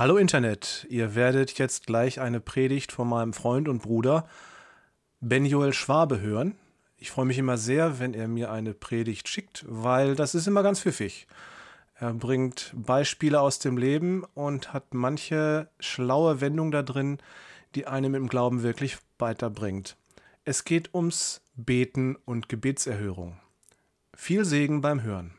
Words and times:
Hallo 0.00 0.16
Internet, 0.16 0.86
ihr 0.88 1.14
werdet 1.14 1.58
jetzt 1.58 1.84
gleich 1.84 2.20
eine 2.20 2.40
Predigt 2.40 2.90
von 2.90 3.06
meinem 3.06 3.34
Freund 3.34 3.68
und 3.68 3.82
Bruder 3.82 4.26
Ben-Joel 5.20 5.74
Schwabe 5.74 6.22
hören. 6.22 6.54
Ich 6.96 7.10
freue 7.10 7.26
mich 7.26 7.36
immer 7.36 7.58
sehr, 7.58 7.98
wenn 7.98 8.14
er 8.14 8.26
mir 8.26 8.50
eine 8.50 8.72
Predigt 8.72 9.28
schickt, 9.28 9.62
weil 9.68 10.16
das 10.16 10.34
ist 10.34 10.46
immer 10.46 10.62
ganz 10.62 10.80
pfiffig. 10.80 11.26
Er 11.96 12.14
bringt 12.14 12.72
Beispiele 12.74 13.42
aus 13.42 13.58
dem 13.58 13.76
Leben 13.76 14.24
und 14.32 14.72
hat 14.72 14.94
manche 14.94 15.68
schlaue 15.80 16.40
Wendung 16.40 16.70
da 16.70 16.82
drin, 16.82 17.18
die 17.74 17.86
einem 17.86 18.14
im 18.14 18.26
Glauben 18.26 18.62
wirklich 18.62 18.96
weiterbringt. 19.18 19.98
Es 20.46 20.64
geht 20.64 20.94
ums 20.94 21.42
Beten 21.56 22.16
und 22.24 22.48
Gebetserhörung. 22.48 23.38
Viel 24.14 24.46
Segen 24.46 24.80
beim 24.80 25.02
Hören. 25.02 25.34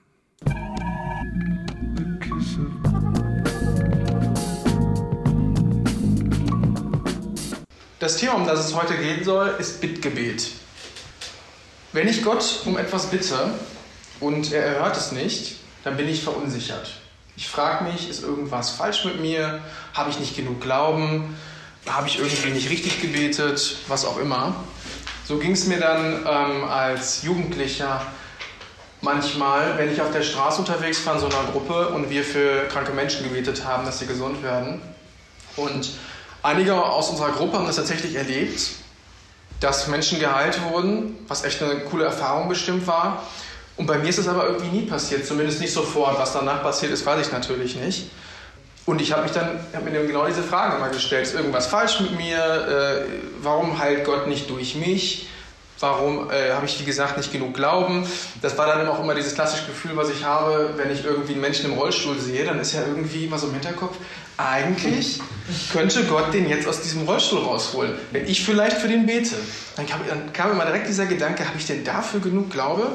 Das 8.02 8.18
Thema, 8.18 8.34
um 8.34 8.48
das 8.48 8.66
es 8.66 8.74
heute 8.74 8.98
gehen 8.98 9.24
soll, 9.24 9.54
ist 9.60 9.80
Bittgebet. 9.80 10.48
Wenn 11.94 12.08
ich 12.08 12.24
Gott 12.24 12.62
um 12.66 12.76
etwas 12.76 13.06
bitte 13.12 13.54
und 14.20 14.52
er 14.52 14.66
erhört 14.66 14.98
es 14.98 15.12
nicht, 15.12 15.58
dann 15.84 15.98
bin 15.98 16.10
ich 16.10 16.24
verunsichert. 16.24 16.94
Ich 17.36 17.48
frage 17.48 17.84
mich, 17.84 18.10
ist 18.10 18.24
irgendwas 18.24 18.72
falsch 18.72 19.06
mit 19.06 19.22
mir? 19.22 19.62
Habe 19.94 20.10
ich 20.10 20.20
nicht 20.20 20.36
genug 20.36 20.62
Glauben? 20.62 21.38
Habe 21.86 22.08
ich 22.08 22.18
irgendwie 22.18 22.50
nicht 22.50 22.72
richtig 22.72 23.04
gebetet? 23.04 23.78
Was 23.88 24.04
auch 24.04 24.18
immer. 24.18 24.56
So 25.24 25.38
ging 25.38 25.52
es 25.52 25.68
mir 25.68 25.80
dann 25.80 26.26
ähm, 26.26 26.64
als 26.64 27.22
Jugendlicher 27.22 28.04
manchmal, 29.02 29.78
wenn 29.78 29.94
ich 29.94 30.02
auf 30.02 30.12
der 30.12 30.24
Straße 30.24 30.60
unterwegs 30.60 31.06
war 31.06 31.14
in 31.14 31.20
so 31.20 31.28
einer 31.28 31.52
Gruppe 31.52 31.90
und 31.90 32.10
wir 32.10 32.24
für 32.24 32.68
kranke 32.70 32.94
Menschen 32.94 33.26
gebetet 33.26 33.64
haben, 33.64 33.86
dass 33.86 34.00
sie 34.00 34.08
gesund 34.08 34.42
werden. 34.42 34.82
Und 35.56 35.92
Einige 36.44 36.74
aus 36.76 37.10
unserer 37.10 37.32
Gruppe 37.32 37.58
haben 37.58 37.68
das 37.68 37.76
tatsächlich 37.76 38.16
erlebt, 38.16 38.60
dass 39.60 39.88
Menschen 39.88 40.20
geheilt 40.20 40.60
wurden, 40.72 41.18
was 41.28 41.44
echt 41.44 41.62
eine 41.62 41.82
coole 41.82 42.06
Erfahrung 42.06 42.50
bestimmt 42.50 42.88
war. 42.88 43.24
Und 43.78 43.86
bei 43.86 43.98
mir 44.00 44.10
ist 44.10 44.18
es 44.18 44.28
aber 44.28 44.48
irgendwie 44.48 44.68
nie 44.68 44.86
passiert, 44.86 45.26
zumindest 45.26 45.62
nicht 45.62 45.72
sofort. 45.72 46.18
Was 46.20 46.34
danach 46.34 46.64
passiert 46.64 46.92
ist, 46.92 47.06
weiß 47.06 47.28
ich 47.28 47.32
natürlich 47.32 47.76
nicht. 47.76 48.10
Und 48.86 49.00
ich 49.00 49.12
habe 49.12 49.24
mich 49.24 49.32
dann 49.32 49.60
hab 49.74 49.84
mir 49.84 49.92
genau 50.06 50.26
diese 50.26 50.42
Frage 50.42 50.78
immer 50.78 50.90
gestellt: 50.90 51.28
Ist 51.28 51.36
irgendwas 51.36 51.68
falsch 51.68 52.00
mit 52.00 52.18
mir? 52.18 52.38
Äh, 52.38 53.06
warum 53.42 53.78
heilt 53.78 54.04
Gott 54.06 54.28
nicht 54.28 54.50
durch 54.50 54.76
mich? 54.76 55.28
Warum 55.80 56.30
äh, 56.30 56.52
habe 56.52 56.66
ich, 56.66 56.80
wie 56.80 56.86
gesagt, 56.86 57.18
nicht 57.18 57.32
genug 57.32 57.56
Glauben? 57.56 58.08
Das 58.42 58.58
war 58.58 58.68
dann 58.68 58.88
auch 58.88 59.00
immer 59.00 59.16
dieses 59.16 59.34
klassische 59.34 59.66
Gefühl, 59.66 59.92
was 59.96 60.10
ich 60.10 60.24
habe, 60.24 60.74
wenn 60.78 60.92
ich 60.92 61.04
irgendwie 61.04 61.34
einen 61.34 61.42
Menschen 61.42 61.72
im 61.72 61.78
Rollstuhl 61.78 62.20
sehe, 62.20 62.46
dann 62.46 62.60
ist 62.60 62.74
ja 62.74 62.82
irgendwie 62.82 63.26
immer 63.26 63.40
so 63.40 63.48
im 63.48 63.54
Hinterkopf, 63.54 63.96
eigentlich 64.50 65.20
könnte 65.72 66.04
Gott 66.06 66.34
den 66.34 66.48
jetzt 66.48 66.68
aus 66.68 66.82
diesem 66.82 67.04
Rollstuhl 67.04 67.40
rausholen, 67.40 67.94
wenn 68.12 68.28
ich 68.28 68.44
vielleicht 68.46 68.78
für 68.78 68.88
den 68.88 69.06
bete. 69.06 69.36
Dann 69.76 69.88
kam, 69.88 70.00
dann 70.08 70.34
kam 70.34 70.52
immer 70.52 70.66
direkt 70.66 70.88
dieser 70.88 71.06
Gedanke, 71.06 71.46
habe 71.46 71.58
ich 71.58 71.66
denn 71.66 71.84
dafür 71.84 72.20
genug 72.20 72.50
Glaube? 72.50 72.92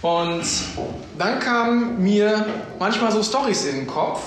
Und 0.00 0.44
dann 1.18 1.40
kamen 1.40 2.02
mir 2.02 2.46
manchmal 2.78 3.10
so 3.12 3.22
Stories 3.22 3.64
in 3.66 3.76
den 3.76 3.86
Kopf, 3.86 4.20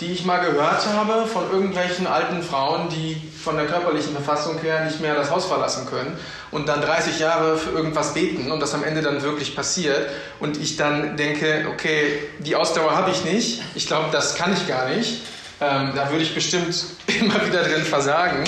die 0.00 0.12
ich 0.12 0.24
mal 0.24 0.38
gehört 0.38 0.86
habe 0.86 1.26
von 1.26 1.50
irgendwelchen 1.50 2.06
alten 2.06 2.42
Frauen, 2.42 2.88
die 2.90 3.16
von 3.44 3.56
der 3.56 3.66
körperlichen 3.66 4.12
Verfassung 4.12 4.58
her 4.60 4.84
nicht 4.84 5.00
mehr 5.00 5.14
das 5.14 5.30
Haus 5.30 5.44
verlassen 5.44 5.86
können 5.86 6.18
und 6.50 6.66
dann 6.66 6.80
30 6.80 7.18
Jahre 7.18 7.58
für 7.58 7.70
irgendwas 7.70 8.14
beten 8.14 8.50
und 8.50 8.60
das 8.60 8.74
am 8.74 8.82
Ende 8.82 9.02
dann 9.02 9.22
wirklich 9.22 9.54
passiert 9.54 10.08
und 10.40 10.56
ich 10.56 10.76
dann 10.76 11.16
denke, 11.16 11.66
okay, 11.70 12.20
die 12.38 12.56
Ausdauer 12.56 12.96
habe 12.96 13.10
ich 13.10 13.24
nicht, 13.24 13.62
ich 13.74 13.86
glaube, 13.86 14.08
das 14.10 14.34
kann 14.34 14.52
ich 14.52 14.66
gar 14.66 14.88
nicht, 14.88 15.20
ähm, 15.60 15.92
da 15.94 16.10
würde 16.10 16.24
ich 16.24 16.34
bestimmt 16.34 16.74
immer 17.20 17.46
wieder 17.46 17.62
drin 17.62 17.84
versagen 17.84 18.44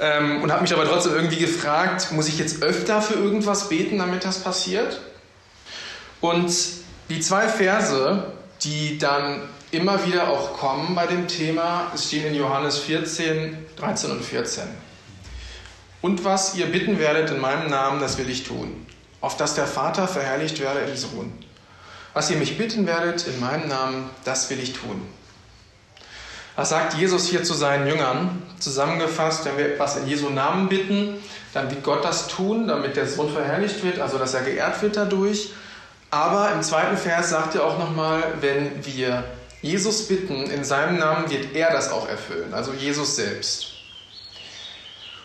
ähm, 0.00 0.42
und 0.42 0.50
habe 0.50 0.62
mich 0.62 0.72
aber 0.72 0.86
trotzdem 0.86 1.14
irgendwie 1.14 1.38
gefragt, 1.38 2.10
muss 2.10 2.28
ich 2.28 2.38
jetzt 2.38 2.62
öfter 2.62 3.00
für 3.00 3.14
irgendwas 3.14 3.68
beten, 3.68 3.98
damit 3.98 4.24
das 4.24 4.40
passiert? 4.40 5.00
Und 6.20 6.52
die 7.08 7.20
zwei 7.20 7.48
Verse, 7.48 8.24
die 8.62 8.98
dann 8.98 9.42
immer 9.76 10.04
wieder 10.06 10.28
auch 10.28 10.54
kommen 10.54 10.94
bei 10.94 11.06
dem 11.06 11.28
Thema. 11.28 11.90
Es 11.94 12.06
stehen 12.06 12.26
in 12.26 12.34
Johannes 12.34 12.78
14, 12.78 13.56
13 13.76 14.10
und 14.10 14.24
14. 14.24 14.64
Und 16.02 16.24
was 16.24 16.54
ihr 16.54 16.66
bitten 16.66 16.98
werdet 16.98 17.30
in 17.30 17.40
meinem 17.40 17.68
Namen, 17.68 18.00
das 18.00 18.18
will 18.18 18.28
ich 18.30 18.44
tun, 18.44 18.86
auf 19.20 19.36
dass 19.36 19.54
der 19.54 19.66
Vater 19.66 20.08
verherrlicht 20.08 20.60
werde 20.60 20.80
im 20.80 20.96
Sohn. 20.96 21.32
Was 22.14 22.30
ihr 22.30 22.38
mich 22.38 22.56
bitten 22.56 22.86
werdet 22.86 23.26
in 23.26 23.38
meinem 23.40 23.68
Namen, 23.68 24.08
das 24.24 24.48
will 24.48 24.58
ich 24.58 24.72
tun. 24.72 25.02
Was 26.54 26.70
sagt 26.70 26.94
Jesus 26.94 27.26
hier 27.26 27.44
zu 27.44 27.52
seinen 27.52 27.86
Jüngern? 27.86 28.42
Zusammengefasst, 28.58 29.44
wenn 29.44 29.58
wir 29.58 29.66
etwas 29.66 29.98
in 29.98 30.08
Jesu 30.08 30.30
Namen 30.30 30.70
bitten, 30.70 31.22
dann 31.52 31.70
wird 31.70 31.82
Gott 31.82 32.02
das 32.02 32.28
tun, 32.28 32.66
damit 32.66 32.96
der 32.96 33.06
Sohn 33.06 33.30
verherrlicht 33.30 33.84
wird, 33.84 33.98
also 33.98 34.16
dass 34.16 34.32
er 34.32 34.42
geehrt 34.42 34.80
wird 34.80 34.96
dadurch. 34.96 35.52
Aber 36.10 36.50
im 36.52 36.62
zweiten 36.62 36.96
Vers 36.96 37.30
sagt 37.30 37.56
er 37.56 37.64
auch 37.64 37.78
nochmal, 37.78 38.22
wenn 38.40 38.86
wir 38.86 39.24
Jesus 39.66 40.06
bitten, 40.06 40.50
in 40.50 40.64
seinem 40.64 40.98
Namen 40.98 41.28
wird 41.30 41.54
er 41.54 41.72
das 41.72 41.90
auch 41.90 42.08
erfüllen, 42.08 42.54
also 42.54 42.72
Jesus 42.72 43.16
selbst. 43.16 43.66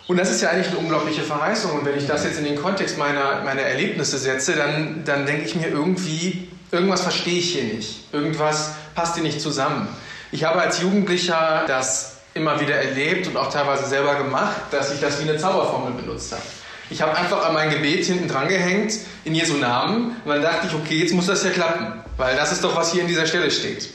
Und 0.07 0.17
das 0.17 0.31
ist 0.31 0.41
ja 0.41 0.49
eigentlich 0.49 0.67
eine 0.67 0.79
unglaubliche 0.79 1.21
Verheißung. 1.21 1.71
Und 1.71 1.85
wenn 1.85 1.97
ich 1.97 2.07
das 2.07 2.25
jetzt 2.25 2.37
in 2.37 2.43
den 2.43 2.61
Kontext 2.61 2.97
meiner, 2.97 3.43
meiner 3.43 3.61
Erlebnisse 3.61 4.17
setze, 4.17 4.53
dann, 4.55 5.03
dann 5.05 5.25
denke 5.25 5.43
ich 5.45 5.55
mir 5.55 5.67
irgendwie, 5.67 6.49
irgendwas 6.71 7.01
verstehe 7.01 7.39
ich 7.39 7.53
hier 7.53 7.63
nicht. 7.63 8.11
Irgendwas 8.11 8.71
passt 8.93 9.13
hier 9.15 9.23
nicht 9.23 9.39
zusammen. 9.39 9.87
Ich 10.31 10.43
habe 10.43 10.59
als 10.59 10.81
Jugendlicher 10.81 11.63
das 11.67 12.17
immer 12.33 12.59
wieder 12.59 12.75
erlebt 12.75 13.27
und 13.27 13.37
auch 13.37 13.49
teilweise 13.49 13.85
selber 13.85 14.15
gemacht, 14.15 14.61
dass 14.71 14.93
ich 14.93 14.99
das 14.99 15.23
wie 15.23 15.29
eine 15.29 15.37
Zauberformel 15.37 15.93
benutzt 15.93 16.31
habe. 16.31 16.43
Ich 16.89 17.01
habe 17.01 17.15
einfach 17.15 17.45
an 17.45 17.53
mein 17.53 17.69
Gebet 17.69 18.05
hinten 18.05 18.27
dran 18.27 18.49
gehängt, 18.49 18.93
in 19.23 19.33
Jesu 19.33 19.55
Namen, 19.55 20.17
und 20.25 20.29
dann 20.29 20.41
dachte 20.41 20.67
ich, 20.67 20.73
okay, 20.73 20.97
jetzt 20.97 21.13
muss 21.13 21.27
das 21.27 21.43
ja 21.43 21.51
klappen, 21.51 22.01
weil 22.17 22.35
das 22.35 22.51
ist 22.51 22.63
doch, 22.65 22.75
was 22.75 22.91
hier 22.91 23.01
in 23.01 23.07
dieser 23.07 23.25
Stelle 23.25 23.49
steht. 23.49 23.89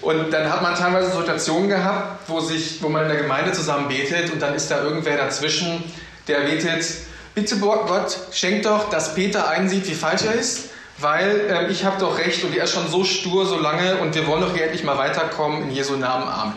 Und 0.00 0.32
dann 0.32 0.52
hat 0.52 0.62
man 0.62 0.74
teilweise 0.74 1.16
Situationen 1.16 1.68
gehabt, 1.68 2.28
wo, 2.28 2.40
sich, 2.40 2.82
wo 2.82 2.88
man 2.88 3.02
in 3.04 3.08
der 3.08 3.18
Gemeinde 3.18 3.52
zusammen 3.52 3.88
betet 3.88 4.32
und 4.32 4.42
dann 4.42 4.54
ist 4.54 4.68
da 4.68 4.82
irgendwer 4.82 5.16
dazwischen, 5.16 5.84
der 6.26 6.40
betet, 6.40 6.84
bitte 7.34 7.56
Gott, 7.58 8.16
schenk 8.32 8.64
doch, 8.64 8.90
dass 8.90 9.14
Peter 9.14 9.48
einsieht, 9.48 9.88
wie 9.88 9.94
falsch 9.94 10.22
er 10.24 10.34
ist, 10.34 10.70
weil 10.98 11.48
äh, 11.48 11.70
ich 11.70 11.84
habe 11.84 12.00
doch 12.00 12.18
recht 12.18 12.42
und 12.42 12.56
er 12.56 12.64
ist 12.64 12.74
schon 12.74 12.88
so 12.88 13.04
stur 13.04 13.46
so 13.46 13.58
lange 13.58 13.96
und 13.98 14.14
wir 14.14 14.26
wollen 14.26 14.42
doch 14.42 14.52
hier 14.52 14.64
endlich 14.64 14.82
mal 14.82 14.98
weiterkommen, 14.98 15.62
in 15.62 15.70
Jesu 15.70 15.96
Namen, 15.96 16.28
Amen. 16.28 16.54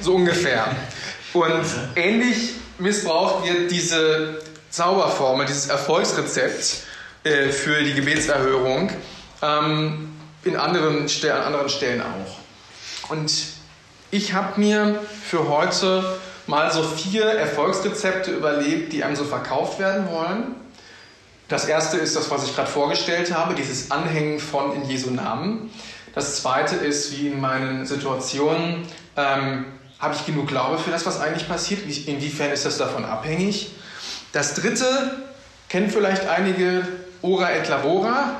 So 0.00 0.14
ungefähr. 0.14 0.66
Und 1.32 1.64
ähnlich 1.96 2.50
missbraucht 2.78 3.46
wird 3.46 3.70
diese 3.70 4.42
Zauberformel, 4.68 5.46
dieses 5.46 5.68
Erfolgsrezept 5.68 6.82
äh, 7.24 7.48
für 7.48 7.82
die 7.82 7.94
Gebetserhörung 7.94 8.90
ähm, 9.42 10.10
in 10.44 10.56
anderen, 10.56 11.06
an 11.06 11.40
anderen 11.40 11.68
Stellen 11.68 12.02
auch. 12.02 13.10
Und 13.10 13.32
ich 14.10 14.32
habe 14.34 14.60
mir 14.60 15.00
für 15.24 15.48
heute 15.48 16.18
mal 16.46 16.72
so 16.72 16.82
vier 16.82 17.24
Erfolgsrezepte 17.24 18.30
überlegt, 18.32 18.92
die 18.92 19.04
einem 19.04 19.16
so 19.16 19.24
verkauft 19.24 19.78
werden 19.78 20.08
wollen. 20.10 20.56
Das 21.48 21.66
erste 21.66 21.98
ist 21.98 22.16
das, 22.16 22.30
was 22.30 22.44
ich 22.44 22.54
gerade 22.54 22.70
vorgestellt 22.70 23.34
habe, 23.34 23.54
dieses 23.54 23.90
Anhängen 23.90 24.38
von 24.38 24.74
in 24.74 24.88
Jesu 24.88 25.10
Namen. 25.10 25.70
Das 26.14 26.42
zweite 26.42 26.76
ist, 26.76 27.16
wie 27.16 27.28
in 27.28 27.40
meinen 27.40 27.86
Situationen, 27.86 28.86
ähm, 29.16 29.66
habe 29.98 30.14
ich 30.14 30.26
genug 30.26 30.48
Glaube 30.48 30.78
für 30.78 30.90
das, 30.90 31.06
was 31.06 31.20
eigentlich 31.20 31.48
passiert? 31.48 31.82
Inwiefern 32.06 32.50
ist 32.50 32.66
das 32.66 32.76
davon 32.76 33.04
abhängig? 33.04 33.70
Das 34.32 34.54
dritte 34.54 35.22
kennen 35.68 35.90
vielleicht 35.90 36.26
einige 36.26 36.86
Ora 37.22 37.52
et 37.52 37.68
Labora 37.68 38.36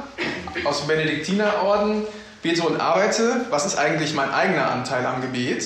aus 0.64 0.80
dem 0.80 0.88
Benediktinerorden 0.88 2.04
bete 2.42 2.62
und 2.62 2.80
arbeite, 2.80 3.46
was 3.50 3.66
ist 3.66 3.76
eigentlich 3.76 4.14
mein 4.14 4.32
eigener 4.32 4.70
Anteil 4.70 5.06
am 5.06 5.20
Gebet? 5.20 5.64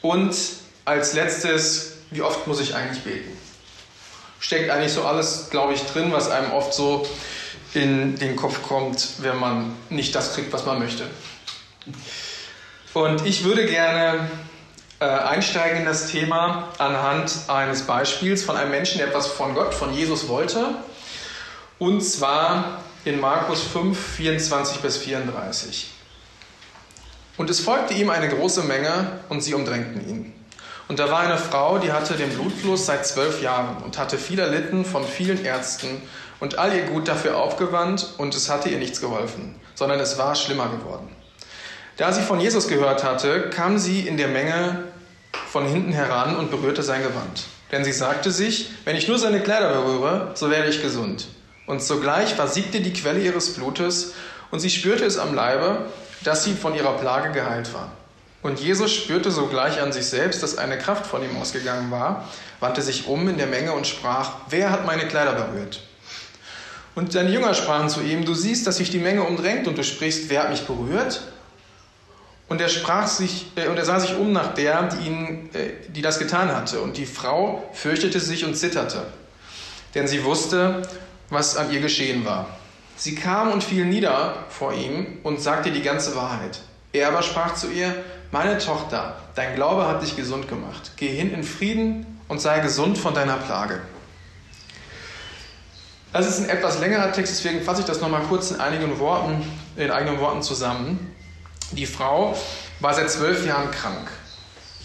Und 0.00 0.34
als 0.84 1.12
letztes, 1.12 1.96
wie 2.10 2.22
oft 2.22 2.46
muss 2.46 2.60
ich 2.60 2.74
eigentlich 2.74 3.02
beten? 3.02 3.36
Steckt 4.40 4.70
eigentlich 4.70 4.92
so 4.92 5.02
alles, 5.04 5.48
glaube 5.50 5.74
ich, 5.74 5.82
drin, 5.82 6.12
was 6.12 6.30
einem 6.30 6.52
oft 6.52 6.72
so 6.72 7.06
in 7.74 8.16
den 8.18 8.36
Kopf 8.36 8.62
kommt, 8.62 9.14
wenn 9.18 9.36
man 9.36 9.74
nicht 9.90 10.14
das 10.14 10.34
kriegt, 10.34 10.52
was 10.52 10.64
man 10.64 10.78
möchte. 10.78 11.04
Und 12.94 13.26
ich 13.26 13.44
würde 13.44 13.66
gerne 13.66 14.30
äh, 15.00 15.04
einsteigen 15.04 15.80
in 15.80 15.84
das 15.84 16.10
Thema 16.10 16.68
anhand 16.78 17.32
eines 17.48 17.82
Beispiels 17.82 18.42
von 18.42 18.56
einem 18.56 18.70
Menschen, 18.70 18.98
der 18.98 19.08
etwas 19.08 19.26
von 19.26 19.54
Gott, 19.54 19.74
von 19.74 19.92
Jesus 19.92 20.28
wollte. 20.28 20.76
Und 21.78 22.00
zwar 22.02 22.82
in 23.04 23.20
Markus 23.20 23.62
5, 23.62 23.98
24 24.16 24.78
bis 24.78 24.96
34. 24.98 25.90
Und 27.36 27.50
es 27.50 27.60
folgte 27.60 27.94
ihm 27.94 28.10
eine 28.10 28.28
große 28.28 28.62
Menge 28.62 29.20
und 29.28 29.42
sie 29.42 29.54
umdrängten 29.54 30.08
ihn. 30.08 30.32
Und 30.88 30.98
da 30.98 31.10
war 31.10 31.20
eine 31.20 31.38
Frau, 31.38 31.78
die 31.78 31.92
hatte 31.92 32.14
den 32.14 32.30
Blutfluss 32.30 32.86
seit 32.86 33.06
zwölf 33.06 33.42
Jahren 33.42 33.82
und 33.82 33.98
hatte 33.98 34.18
viel 34.18 34.38
erlitten 34.38 34.84
von 34.84 35.04
vielen 35.04 35.44
Ärzten 35.44 36.02
und 36.40 36.58
all 36.58 36.74
ihr 36.74 36.84
Gut 36.84 37.08
dafür 37.08 37.36
aufgewandt 37.36 38.14
und 38.18 38.34
es 38.34 38.48
hatte 38.48 38.70
ihr 38.70 38.78
nichts 38.78 39.00
geholfen, 39.00 39.54
sondern 39.74 40.00
es 40.00 40.18
war 40.18 40.34
schlimmer 40.34 40.68
geworden. 40.68 41.08
Da 41.96 42.12
sie 42.12 42.22
von 42.22 42.40
Jesus 42.40 42.68
gehört 42.68 43.04
hatte, 43.04 43.50
kam 43.50 43.78
sie 43.78 44.06
in 44.06 44.16
der 44.16 44.28
Menge 44.28 44.84
von 45.50 45.66
hinten 45.66 45.92
heran 45.92 46.36
und 46.36 46.50
berührte 46.50 46.82
sein 46.82 47.02
Gewand. 47.02 47.44
Denn 47.70 47.84
sie 47.84 47.92
sagte 47.92 48.30
sich, 48.30 48.70
wenn 48.84 48.96
ich 48.96 49.08
nur 49.08 49.18
seine 49.18 49.40
Kleider 49.40 49.72
berühre, 49.72 50.32
so 50.34 50.50
werde 50.50 50.70
ich 50.70 50.80
gesund. 50.80 51.26
Und 51.68 51.82
sogleich 51.82 52.34
versiegte 52.34 52.80
die 52.80 52.94
Quelle 52.94 53.20
ihres 53.20 53.52
Blutes 53.52 54.14
und 54.50 54.60
sie 54.60 54.70
spürte 54.70 55.04
es 55.04 55.18
am 55.18 55.34
Leibe, 55.34 55.84
dass 56.24 56.42
sie 56.42 56.54
von 56.54 56.74
ihrer 56.74 56.94
Plage 56.94 57.30
geheilt 57.30 57.74
war. 57.74 57.92
Und 58.42 58.58
Jesus 58.58 58.90
spürte 58.90 59.30
sogleich 59.30 59.78
an 59.78 59.92
sich 59.92 60.06
selbst, 60.06 60.42
dass 60.42 60.56
eine 60.56 60.78
Kraft 60.78 61.06
von 61.06 61.22
ihm 61.22 61.36
ausgegangen 61.36 61.90
war, 61.90 62.26
wandte 62.60 62.80
sich 62.80 63.06
um 63.06 63.28
in 63.28 63.36
der 63.36 63.48
Menge 63.48 63.74
und 63.74 63.86
sprach, 63.86 64.30
wer 64.48 64.70
hat 64.70 64.86
meine 64.86 65.06
Kleider 65.08 65.34
berührt? 65.34 65.82
Und 66.94 67.12
seine 67.12 67.28
Jünger 67.28 67.52
sprachen 67.52 67.90
zu 67.90 68.00
ihm, 68.00 68.24
du 68.24 68.32
siehst, 68.32 68.66
dass 68.66 68.78
sich 68.78 68.88
die 68.88 68.98
Menge 68.98 69.22
umdrängt 69.22 69.68
und 69.68 69.76
du 69.76 69.84
sprichst, 69.84 70.30
wer 70.30 70.44
hat 70.44 70.50
mich 70.50 70.66
berührt? 70.66 71.20
Und 72.48 72.62
er 72.62 72.70
sprach 72.70 73.08
sich 73.08 73.44
äh, 73.56 73.68
und 73.68 73.76
er 73.76 73.84
sah 73.84 74.00
sich 74.00 74.16
um 74.16 74.32
nach 74.32 74.54
der, 74.54 74.84
die 74.84 75.06
ihn, 75.06 75.50
äh, 75.52 75.90
die 75.90 76.00
das 76.00 76.18
getan 76.18 76.48
hatte. 76.48 76.80
Und 76.80 76.96
die 76.96 77.04
Frau 77.04 77.68
fürchtete 77.74 78.20
sich 78.20 78.46
und 78.46 78.54
zitterte, 78.54 79.02
denn 79.94 80.08
sie 80.08 80.24
wusste, 80.24 80.80
was 81.30 81.56
an 81.56 81.70
ihr 81.72 81.80
geschehen 81.80 82.24
war. 82.24 82.46
Sie 82.96 83.14
kam 83.14 83.52
und 83.52 83.62
fiel 83.62 83.84
nieder 83.84 84.44
vor 84.48 84.72
ihm 84.72 85.18
und 85.22 85.40
sagte 85.40 85.70
die 85.70 85.82
ganze 85.82 86.16
Wahrheit. 86.16 86.60
Er 86.92 87.08
aber 87.08 87.22
sprach 87.22 87.54
zu 87.54 87.70
ihr: 87.70 87.94
Meine 88.32 88.58
Tochter, 88.58 89.16
dein 89.34 89.54
Glaube 89.54 89.86
hat 89.86 90.02
dich 90.02 90.16
gesund 90.16 90.48
gemacht. 90.48 90.92
Geh 90.96 91.08
hin 91.08 91.32
in 91.32 91.44
Frieden 91.44 92.06
und 92.28 92.40
sei 92.40 92.60
gesund 92.60 92.98
von 92.98 93.14
deiner 93.14 93.36
Plage. 93.36 93.80
Das 96.12 96.26
ist 96.26 96.40
ein 96.40 96.48
etwas 96.48 96.80
längerer 96.80 97.12
Text, 97.12 97.34
deswegen 97.34 97.62
fasse 97.62 97.82
ich 97.82 97.86
das 97.86 98.00
nochmal 98.00 98.22
kurz 98.28 98.50
in 98.50 98.60
einigen 98.60 98.98
Worten, 98.98 99.44
in 99.76 99.90
eigenen 99.90 100.18
Worten 100.20 100.42
zusammen. 100.42 101.14
Die 101.72 101.86
Frau 101.86 102.36
war 102.80 102.94
seit 102.94 103.10
zwölf 103.10 103.46
Jahren 103.46 103.70
krank. 103.70 104.08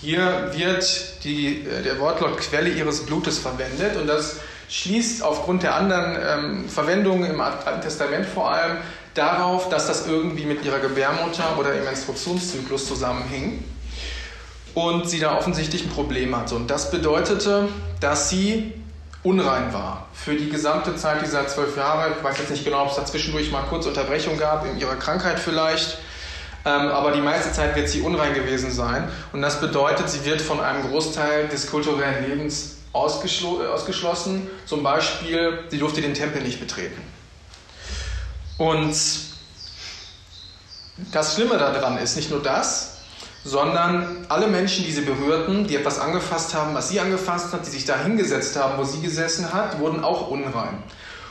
Hier 0.01 0.51
wird 0.53 1.23
die, 1.23 1.65
äh, 1.65 1.81
der 1.81 1.97
Wortlaut 1.99 2.37
Quelle 2.37 2.69
ihres 2.69 3.05
Blutes 3.05 3.39
verwendet 3.39 3.95
und 3.95 4.07
das 4.07 4.35
schließt 4.69 5.23
aufgrund 5.23 5.63
der 5.63 5.75
anderen 5.75 6.15
ähm, 6.15 6.69
Verwendungen 6.69 7.29
im 7.29 7.41
Alten 7.41 7.81
Testament 7.81 8.25
vor 8.25 8.51
allem 8.51 8.77
darauf, 9.13 9.69
dass 9.69 9.87
das 9.87 10.07
irgendwie 10.07 10.45
mit 10.45 10.65
ihrer 10.65 10.79
Gebärmutter 10.79 11.57
oder 11.59 11.73
im 11.73 11.83
Menstruationszyklus 11.83 12.87
zusammenhing 12.87 13.63
und 14.73 15.07
sie 15.07 15.19
da 15.19 15.37
offensichtlich 15.37 15.83
ein 15.83 15.89
Problem 15.89 16.35
hatte. 16.35 16.55
Und 16.55 16.69
das 16.69 16.91
bedeutete, 16.91 17.67
dass 17.99 18.29
sie 18.29 18.73
unrein 19.21 19.73
war 19.73 20.07
für 20.13 20.35
die 20.35 20.49
gesamte 20.49 20.95
Zeit 20.95 21.21
dieser 21.21 21.47
zwölf 21.47 21.77
Jahre. 21.77 22.13
Ich 22.17 22.23
weiß 22.23 22.37
jetzt 22.39 22.51
nicht 22.51 22.65
genau, 22.65 22.83
ob 22.83 22.89
es 22.89 22.95
da 22.95 23.05
zwischendurch 23.05 23.51
mal 23.51 23.61
kurze 23.63 23.89
Unterbrechung 23.89 24.37
gab, 24.37 24.65
in 24.65 24.77
ihrer 24.77 24.95
Krankheit 24.95 25.39
vielleicht. 25.39 25.99
Ähm, 26.65 26.87
aber 26.87 27.11
die 27.11 27.21
meiste 27.21 27.51
Zeit 27.51 27.75
wird 27.75 27.89
sie 27.89 28.01
unrein 28.01 28.33
gewesen 28.33 28.71
sein. 28.71 29.09
Und 29.31 29.41
das 29.41 29.59
bedeutet, 29.59 30.09
sie 30.09 30.25
wird 30.25 30.41
von 30.41 30.59
einem 30.59 30.89
Großteil 30.89 31.47
des 31.49 31.69
kulturellen 31.69 32.29
Lebens 32.29 32.77
ausgeschl 32.93 33.67
ausgeschlossen. 33.67 34.49
Zum 34.65 34.83
Beispiel, 34.83 35.65
sie 35.69 35.79
durfte 35.79 36.01
den 36.01 36.13
Tempel 36.13 36.41
nicht 36.41 36.59
betreten. 36.59 37.01
Und 38.57 38.95
das 41.11 41.35
Schlimme 41.35 41.57
daran 41.57 41.97
ist 41.97 42.15
nicht 42.15 42.29
nur 42.29 42.41
das, 42.41 42.99
sondern 43.43 44.25
alle 44.29 44.47
Menschen, 44.47 44.85
die 44.85 44.91
sie 44.91 45.01
berührten, 45.01 45.67
die 45.67 45.75
etwas 45.75 45.99
angefasst 45.99 46.53
haben, 46.53 46.73
was 46.75 46.89
sie 46.89 46.99
angefasst 46.99 47.51
hat, 47.51 47.65
die 47.65 47.71
sich 47.71 47.85
da 47.85 47.97
hingesetzt 47.97 48.55
haben, 48.55 48.77
wo 48.77 48.83
sie 48.83 49.01
gesessen 49.01 49.51
hat, 49.53 49.79
wurden 49.79 50.03
auch 50.03 50.29
unrein 50.29 50.81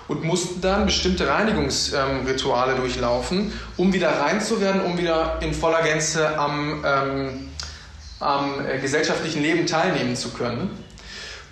und 0.09 0.25
mussten 0.25 0.61
dann 0.61 0.87
bestimmte 0.87 1.27
Reinigungsrituale 1.29 2.75
durchlaufen, 2.75 3.53
um 3.77 3.93
wieder 3.93 4.21
rein 4.21 4.41
zu 4.41 4.61
werden, 4.61 4.83
um 4.83 4.99
wieder 4.99 5.39
in 5.41 5.55
voller 5.55 5.83
Gänze 5.83 6.39
am, 6.39 6.85
ähm, 6.85 7.49
am 8.21 8.67
äh, 8.67 8.79
gesellschaftlichen 8.79 9.43
Leben 9.43 9.67
teilnehmen 9.67 10.17
zu 10.17 10.31
können. 10.31 10.82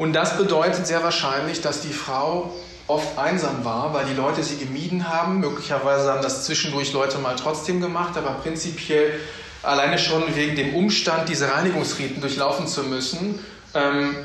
Und 0.00 0.14
das 0.14 0.38
bedeutet 0.38 0.86
sehr 0.86 1.02
wahrscheinlich, 1.02 1.60
dass 1.60 1.82
die 1.82 1.92
Frau 1.92 2.54
oft 2.86 3.18
einsam 3.18 3.66
war, 3.66 3.92
weil 3.92 4.06
die 4.06 4.14
Leute 4.14 4.42
sie 4.42 4.56
gemieden 4.56 5.10
haben. 5.10 5.40
Möglicherweise 5.40 6.10
haben 6.10 6.22
das 6.22 6.46
zwischendurch 6.46 6.94
Leute 6.94 7.18
mal 7.18 7.36
trotzdem 7.36 7.82
gemacht, 7.82 8.16
aber 8.16 8.30
prinzipiell 8.30 9.20
alleine 9.62 9.98
schon 9.98 10.34
wegen 10.34 10.56
dem 10.56 10.74
Umstand, 10.74 11.28
diese 11.28 11.52
Reinigungsriten 11.52 12.22
durchlaufen 12.22 12.66
zu 12.66 12.84
müssen, 12.84 13.44
ähm, 13.74 14.16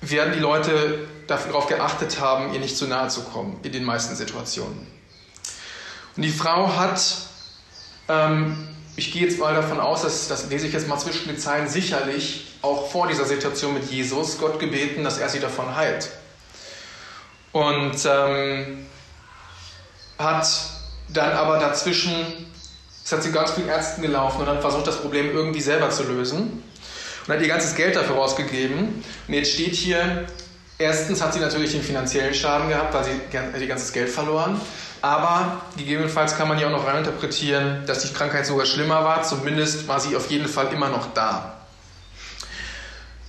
werden 0.00 0.32
die 0.32 0.40
Leute 0.40 1.06
darauf 1.26 1.66
geachtet 1.66 2.18
haben, 2.18 2.54
ihr 2.54 2.60
nicht 2.60 2.78
zu 2.78 2.86
nahe 2.86 3.08
zu 3.08 3.24
kommen, 3.24 3.60
in 3.62 3.72
den 3.72 3.84
meisten 3.84 4.16
Situationen. 4.16 4.86
Und 6.16 6.22
die 6.22 6.32
Frau 6.32 6.78
hat, 6.78 7.04
ähm, 8.08 8.73
ich 8.96 9.12
gehe 9.12 9.22
jetzt 9.22 9.38
mal 9.38 9.54
davon 9.54 9.80
aus, 9.80 10.02
dass, 10.02 10.28
das 10.28 10.48
lese 10.50 10.66
ich 10.66 10.72
jetzt 10.72 10.88
mal 10.88 10.98
zwischen 10.98 11.26
den 11.28 11.38
Zeilen, 11.38 11.68
sicherlich 11.68 12.46
auch 12.62 12.90
vor 12.90 13.08
dieser 13.08 13.24
Situation 13.24 13.74
mit 13.74 13.90
Jesus 13.90 14.38
Gott 14.38 14.58
gebeten, 14.60 15.02
dass 15.02 15.18
er 15.18 15.28
sie 15.28 15.40
davon 15.40 15.74
heilt. 15.74 16.10
Und 17.52 17.96
ähm, 18.06 18.86
hat 20.18 20.48
dann 21.08 21.32
aber 21.32 21.58
dazwischen, 21.58 22.14
es 23.04 23.12
hat 23.12 23.22
sie 23.22 23.32
ganz 23.32 23.52
vielen 23.52 23.68
Ärzten 23.68 24.02
gelaufen 24.02 24.40
und 24.40 24.48
hat 24.48 24.60
versucht, 24.60 24.86
das 24.86 25.00
Problem 25.00 25.30
irgendwie 25.30 25.60
selber 25.60 25.90
zu 25.90 26.04
lösen 26.04 26.62
und 27.26 27.34
hat 27.34 27.40
ihr 27.40 27.48
ganzes 27.48 27.74
Geld 27.74 27.96
dafür 27.96 28.16
ausgegeben. 28.16 29.04
Und 29.26 29.34
jetzt 29.34 29.52
steht 29.52 29.74
hier, 29.74 30.26
erstens 30.78 31.22
hat 31.22 31.34
sie 31.34 31.40
natürlich 31.40 31.72
den 31.72 31.82
finanziellen 31.82 32.34
Schaden 32.34 32.68
gehabt, 32.68 32.94
weil 32.94 33.04
sie 33.04 33.20
ihr 33.60 33.66
ganzes 33.66 33.92
Geld 33.92 34.08
verloren. 34.08 34.60
Aber 35.02 35.60
gegebenenfalls 35.76 36.36
kann 36.36 36.48
man 36.48 36.58
ja 36.58 36.68
auch 36.68 36.72
noch 36.72 36.86
reininterpretieren, 36.86 37.84
dass 37.86 38.00
die 38.00 38.14
Krankheit 38.14 38.46
sogar 38.46 38.64
schlimmer 38.64 39.04
war. 39.04 39.22
Zumindest 39.22 39.86
war 39.86 40.00
sie 40.00 40.16
auf 40.16 40.30
jeden 40.30 40.48
Fall 40.48 40.72
immer 40.72 40.88
noch 40.88 41.12
da. 41.12 41.58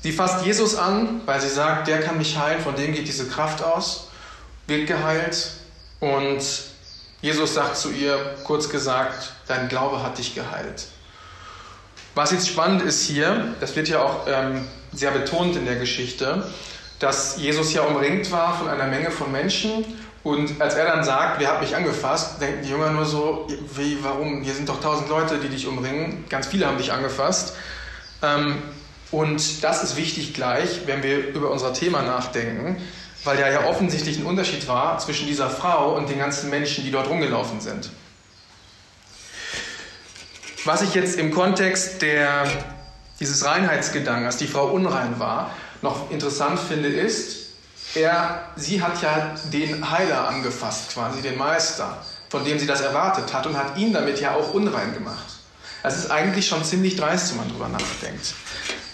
Sie 0.01 0.11
fasst 0.11 0.45
Jesus 0.45 0.75
an, 0.75 1.21
weil 1.25 1.41
sie 1.41 1.49
sagt, 1.49 1.87
der 1.87 2.01
kann 2.01 2.17
mich 2.17 2.37
heilen, 2.37 2.61
von 2.61 2.75
dem 2.75 2.93
geht 2.93 3.07
diese 3.07 3.27
Kraft 3.27 3.63
aus, 3.63 4.07
wird 4.67 4.87
geheilt. 4.87 5.49
Und 5.99 6.43
Jesus 7.21 7.55
sagt 7.55 7.75
zu 7.75 7.91
ihr, 7.91 8.35
kurz 8.43 8.69
gesagt, 8.69 9.33
dein 9.47 9.67
Glaube 9.67 10.03
hat 10.03 10.17
dich 10.17 10.35
geheilt. 10.35 10.85
Was 12.13 12.31
jetzt 12.31 12.47
spannend 12.47 12.83
ist 12.83 13.05
hier, 13.05 13.55
das 13.59 13.75
wird 13.75 13.89
ja 13.89 14.01
auch 14.01 14.27
ähm, 14.27 14.65
sehr 14.93 15.11
betont 15.11 15.55
in 15.57 15.65
der 15.65 15.75
Geschichte, 15.75 16.47
dass 16.99 17.37
Jesus 17.37 17.73
ja 17.73 17.83
umringt 17.83 18.31
war 18.31 18.57
von 18.57 18.67
einer 18.67 18.85
Menge 18.85 19.11
von 19.11 19.31
Menschen 19.31 19.85
und 20.25 20.59
als 20.59 20.73
er 20.73 20.85
dann 20.85 21.03
sagt, 21.03 21.39
wer 21.39 21.49
hat 21.49 21.61
mich 21.61 21.75
angefasst, 21.75 22.41
denken 22.41 22.63
die 22.63 22.69
Jünger 22.69 22.89
nur 22.89 23.05
so, 23.05 23.47
wie, 23.75 24.03
warum? 24.03 24.41
Hier 24.41 24.55
sind 24.55 24.67
doch 24.67 24.81
tausend 24.81 25.07
Leute, 25.07 25.37
die 25.37 25.49
dich 25.49 25.67
umringen, 25.67 26.25
ganz 26.29 26.47
viele 26.47 26.65
haben 26.65 26.79
dich 26.79 26.91
angefasst. 26.91 27.53
Ähm, 28.23 28.57
und 29.11 29.63
das 29.63 29.83
ist 29.83 29.97
wichtig 29.97 30.33
gleich, 30.33 30.87
wenn 30.87 31.03
wir 31.03 31.27
über 31.27 31.51
unser 31.51 31.73
Thema 31.73 32.01
nachdenken, 32.01 32.81
weil 33.23 33.37
da 33.37 33.51
ja 33.51 33.65
offensichtlich 33.65 34.17
ein 34.17 34.25
Unterschied 34.25 34.67
war 34.67 34.97
zwischen 34.97 35.27
dieser 35.27 35.47
Frau 35.47 35.95
und 35.95 36.09
den 36.09 36.17
ganzen 36.17 36.49
Menschen, 36.49 36.83
die 36.83 36.89
dort 36.89 37.07
rumgelaufen 37.07 37.61
sind. 37.61 37.91
Was 40.63 40.81
ich 40.81 40.95
jetzt 40.95 41.19
im 41.19 41.29
Kontext 41.29 42.01
der, 42.01 42.47
dieses 43.19 43.45
Reinheitsgedanken, 43.45 44.25
dass 44.25 44.37
die 44.37 44.47
Frau 44.47 44.69
unrein 44.69 45.19
war, 45.19 45.51
noch 45.81 46.11
interessant 46.11 46.59
finde, 46.59 46.89
ist, 46.89 47.45
er, 47.95 48.49
sie 48.55 48.81
hat 48.81 49.01
ja 49.01 49.35
den 49.53 49.89
Heiler 49.89 50.27
angefasst, 50.27 50.91
quasi 50.93 51.21
den 51.21 51.37
Meister, 51.37 52.03
von 52.29 52.43
dem 52.43 52.59
sie 52.59 52.65
das 52.65 52.81
erwartet 52.81 53.33
hat 53.33 53.45
und 53.47 53.57
hat 53.57 53.77
ihn 53.77 53.93
damit 53.93 54.19
ja 54.19 54.33
auch 54.35 54.53
unrein 54.53 54.93
gemacht. 54.93 55.25
Das 55.83 55.97
ist 55.97 56.09
eigentlich 56.09 56.47
schon 56.47 56.63
ziemlich 56.63 56.95
dreist, 56.95 57.31
wenn 57.31 57.37
man 57.37 57.49
darüber 57.49 57.69
nachdenkt. 57.69 58.33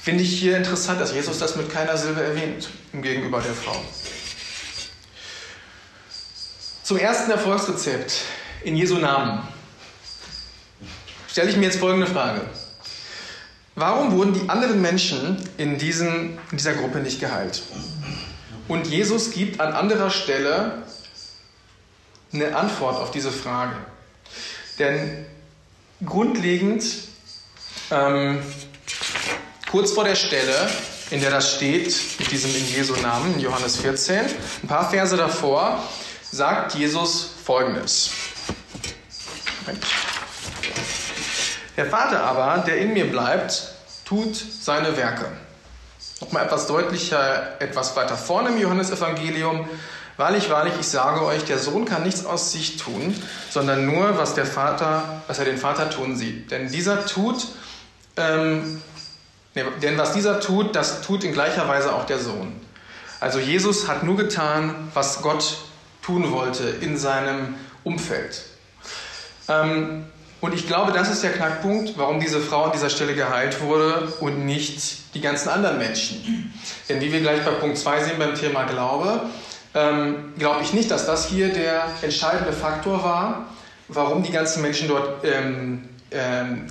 Finde 0.03 0.23
ich 0.23 0.39
hier 0.39 0.57
interessant, 0.57 1.00
dass 1.00 1.13
Jesus 1.13 1.39
das 1.39 1.55
mit 1.55 1.71
keiner 1.71 1.95
Silbe 1.97 2.21
erwähnt, 2.21 2.69
im 2.91 3.01
Gegenüber 3.01 3.39
der 3.39 3.53
Frau. 3.53 3.75
Zum 6.83 6.97
ersten 6.97 7.31
Erfolgsrezept 7.31 8.13
in 8.63 8.75
Jesu 8.75 8.97
Namen 8.97 9.47
stelle 11.29 11.50
ich 11.50 11.55
mir 11.55 11.65
jetzt 11.65 11.79
folgende 11.79 12.07
Frage. 12.07 12.41
Warum 13.81 14.11
wurden 14.11 14.35
die 14.35 14.47
anderen 14.47 14.79
Menschen 14.79 15.41
in, 15.57 15.79
diesen, 15.79 16.38
in 16.51 16.57
dieser 16.57 16.73
Gruppe 16.73 17.00
nicht 17.00 17.19
geheilt? 17.19 17.63
Und 18.67 18.85
Jesus 18.85 19.31
gibt 19.31 19.59
an 19.59 19.73
anderer 19.73 20.11
Stelle 20.11 20.83
eine 22.31 22.55
Antwort 22.55 22.97
auf 22.97 23.09
diese 23.09 23.31
Frage. 23.31 23.73
Denn 24.77 25.25
grundlegend, 26.05 26.83
ähm, 27.89 28.43
kurz 29.71 29.93
vor 29.93 30.03
der 30.03 30.15
Stelle, 30.15 30.69
in 31.09 31.19
der 31.19 31.31
das 31.31 31.55
steht, 31.55 31.91
mit 32.19 32.29
diesem 32.29 32.55
in 32.55 32.67
Jesu 32.67 32.93
Namen, 32.97 33.39
Johannes 33.39 33.77
14, 33.77 34.19
ein 34.61 34.67
paar 34.67 34.91
Verse 34.91 35.17
davor, 35.17 35.81
sagt 36.31 36.75
Jesus 36.75 37.31
Folgendes. 37.43 38.11
Der 41.77 41.88
Vater 41.88 42.21
aber, 42.21 42.63
der 42.63 42.77
in 42.77 42.93
mir 42.93 43.09
bleibt, 43.09 43.70
tut 44.12 44.36
seine 44.36 44.98
Werke. 44.98 45.25
Nochmal 46.20 46.44
etwas 46.44 46.68
deutlicher, 46.68 47.62
etwas 47.62 47.96
weiter 47.96 48.18
vorne 48.18 48.50
im 48.50 48.60
Johannesevangelium 48.60 49.70
Wahrlich, 50.18 50.50
wahrlich, 50.50 50.74
ich 50.80 50.88
sage 50.88 51.25
euch, 51.25 51.46
der 51.46 51.58
Sohn 51.58 51.86
kann 51.86 52.03
nichts 52.03 52.25
aus 52.25 52.51
sich 52.51 52.75
tun, 52.75 53.15
sondern 53.50 53.86
nur, 53.86 54.18
was 54.18 54.36
der 54.36 54.46
Vater, 54.46 55.24
was 55.27 55.39
er 55.39 55.46
den 55.46 55.58
Vater 55.58 55.89
tun 55.89 56.18
sieht. 56.18 56.51
Denn 56.51 56.70
dieser 56.70 57.06
tut, 57.06 57.48
ähm, 58.18 58.82
nee, 59.56 59.63
denn 59.82 59.98
was 59.98 60.12
dieser 60.12 60.41
tut, 60.41 60.75
das 60.75 61.01
tut 61.01 61.24
in 61.24 61.32
gleicher 61.32 61.68
Weise 61.70 61.96
auch 61.96 62.06
der 62.06 62.20
Sohn. 62.20 62.53
Also 63.22 63.39
Jesus 63.39 63.88
hat 63.88 64.03
nur 64.03 64.18
getan, 64.18 64.91
was 64.94 65.22
Gott 65.22 65.58
tun 66.03 66.32
wollte 66.32 66.65
in 66.65 66.98
seinem 66.98 67.56
Umfeld. 67.84 68.44
Ähm, 69.48 70.06
und 70.41 70.55
ich 70.55 70.67
glaube, 70.67 70.91
das 70.91 71.12
ist 71.12 71.24
der 71.24 71.31
Knackpunkt, 71.33 71.98
warum 71.98 72.19
diese 72.19 72.39
Frau 72.39 72.63
an 72.63 72.71
dieser 72.71 72.89
Stelle 72.89 73.13
geheilt 73.13 73.62
wurde 73.62 74.12
und 74.21 74.45
nicht 74.45 75.13
die 75.13 75.21
ganzen 75.21 75.50
anderen 75.50 75.77
Menschen. 75.77 76.51
Denn 76.89 77.00
wie 77.00 77.13
wir 77.13 77.21
gleich 77.21 77.45
bei 77.45 77.51
Punkt 77.51 77.77
2 77.77 78.03
sehen 78.03 78.15
beim 78.17 78.33
Thema 78.33 78.63
Glaube, 78.63 79.21
ähm, 79.75 80.33
glaube 80.39 80.63
ich 80.63 80.74
nicht, 80.74 80.89
dass 80.89 81.05
das 81.05 81.27
hier 81.27 81.50
der 81.50 81.86
entscheidende 82.01 82.53
Faktor 82.53 83.03
war, 83.03 83.45
warum 83.88 84.24
die 84.24 84.31
ganzen 84.31 84.63
Menschen 84.63 84.88
dort 84.88 85.24
ähm, 85.24 85.88
ähm, 86.10 86.65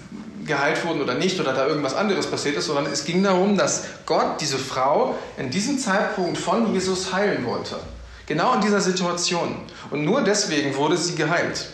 geheilt 0.44 0.84
wurden 0.84 1.00
oder 1.00 1.14
nicht 1.14 1.38
oder 1.38 1.52
da 1.52 1.66
irgendwas 1.66 1.94
anderes 1.94 2.26
passiert 2.26 2.56
ist, 2.56 2.66
sondern 2.66 2.86
es 2.86 3.04
ging 3.04 3.22
darum, 3.22 3.56
dass 3.56 3.84
Gott 4.04 4.40
diese 4.40 4.58
Frau 4.58 5.14
in 5.38 5.48
diesem 5.48 5.78
Zeitpunkt 5.78 6.38
von 6.38 6.74
Jesus 6.74 7.12
heilen 7.12 7.46
wollte. 7.46 7.76
Genau 8.26 8.54
in 8.54 8.60
dieser 8.62 8.80
Situation. 8.80 9.54
Und 9.90 10.04
nur 10.04 10.22
deswegen 10.22 10.74
wurde 10.74 10.96
sie 10.96 11.14
geheilt. 11.14 11.66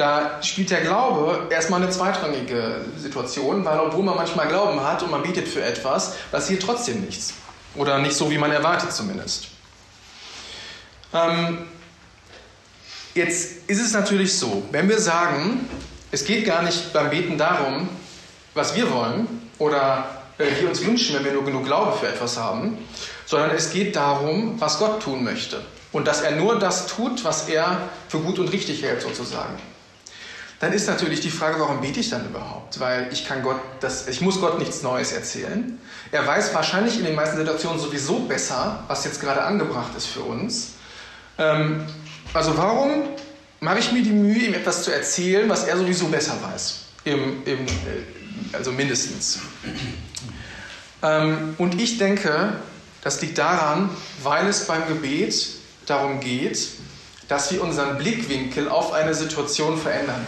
Da 0.00 0.42
spielt 0.42 0.70
der 0.70 0.80
Glaube 0.80 1.48
erstmal 1.50 1.82
eine 1.82 1.90
zweitrangige 1.90 2.86
Situation, 2.96 3.62
weil 3.66 3.78
obwohl 3.80 4.02
man 4.02 4.16
manchmal 4.16 4.48
Glauben 4.48 4.82
hat 4.82 5.02
und 5.02 5.10
man 5.10 5.22
betet 5.22 5.46
für 5.46 5.62
etwas, 5.62 6.14
passiert 6.30 6.62
trotzdem 6.62 7.02
nichts. 7.02 7.34
Oder 7.74 7.98
nicht 7.98 8.14
so, 8.14 8.30
wie 8.30 8.38
man 8.38 8.50
erwartet 8.50 8.94
zumindest. 8.94 9.48
Ähm, 11.12 11.66
jetzt 13.14 13.68
ist 13.68 13.78
es 13.78 13.92
natürlich 13.92 14.38
so, 14.38 14.62
wenn 14.70 14.88
wir 14.88 14.98
sagen, 14.98 15.68
es 16.10 16.24
geht 16.24 16.46
gar 16.46 16.62
nicht 16.62 16.94
beim 16.94 17.10
Beten 17.10 17.36
darum, 17.36 17.86
was 18.54 18.74
wir 18.74 18.90
wollen 18.90 19.50
oder 19.58 20.22
äh, 20.38 20.46
wir 20.62 20.70
uns 20.70 20.82
wünschen, 20.82 21.14
wenn 21.14 21.26
wir 21.26 21.34
nur 21.34 21.44
genug 21.44 21.66
Glaube 21.66 21.98
für 21.98 22.08
etwas 22.08 22.38
haben, 22.38 22.78
sondern 23.26 23.50
es 23.50 23.70
geht 23.70 23.96
darum, 23.96 24.58
was 24.58 24.78
Gott 24.78 25.02
tun 25.02 25.22
möchte. 25.24 25.60
Und 25.92 26.06
dass 26.06 26.22
er 26.22 26.36
nur 26.36 26.58
das 26.58 26.86
tut, 26.86 27.22
was 27.22 27.50
er 27.50 27.90
für 28.08 28.20
gut 28.20 28.38
und 28.38 28.50
richtig 28.50 28.82
hält, 28.82 29.02
sozusagen. 29.02 29.58
Dann 30.60 30.74
ist 30.74 30.86
natürlich 30.86 31.20
die 31.20 31.30
Frage, 31.30 31.58
warum 31.58 31.80
bete 31.80 32.00
ich 32.00 32.10
dann 32.10 32.26
überhaupt? 32.26 32.78
Weil 32.80 33.08
ich 33.10 33.26
kann 33.26 33.42
Gott, 33.42 33.58
das, 33.80 34.08
ich 34.08 34.20
muss 34.20 34.40
Gott 34.40 34.58
nichts 34.58 34.82
Neues 34.82 35.10
erzählen. 35.12 35.80
Er 36.12 36.26
weiß 36.26 36.52
wahrscheinlich 36.52 36.98
in 36.98 37.04
den 37.04 37.14
meisten 37.14 37.38
Situationen 37.38 37.80
sowieso 37.80 38.20
besser, 38.20 38.84
was 38.86 39.04
jetzt 39.06 39.22
gerade 39.22 39.42
angebracht 39.42 39.92
ist 39.96 40.06
für 40.06 40.20
uns. 40.20 40.72
Ähm, 41.38 41.86
also 42.34 42.58
warum 42.58 43.04
mache 43.60 43.78
ich 43.78 43.90
mir 43.90 44.02
die 44.02 44.12
Mühe, 44.12 44.48
ihm 44.48 44.52
etwas 44.52 44.84
zu 44.84 44.92
erzählen, 44.92 45.48
was 45.48 45.64
er 45.64 45.78
sowieso 45.78 46.08
besser 46.08 46.34
weiß? 46.42 46.80
Im, 47.04 47.42
im, 47.46 47.66
äh, 47.66 48.52
also 48.52 48.70
mindestens. 48.70 49.38
Ähm, 51.02 51.54
und 51.56 51.80
ich 51.80 51.96
denke, 51.96 52.52
das 53.00 53.22
liegt 53.22 53.38
daran, 53.38 53.88
weil 54.22 54.46
es 54.46 54.66
beim 54.66 54.86
Gebet 54.86 55.34
darum 55.86 56.20
geht, 56.20 56.68
dass 57.28 57.50
wir 57.50 57.62
unseren 57.62 57.96
Blickwinkel 57.96 58.68
auf 58.68 58.92
eine 58.92 59.14
Situation 59.14 59.78
verändern. 59.78 60.20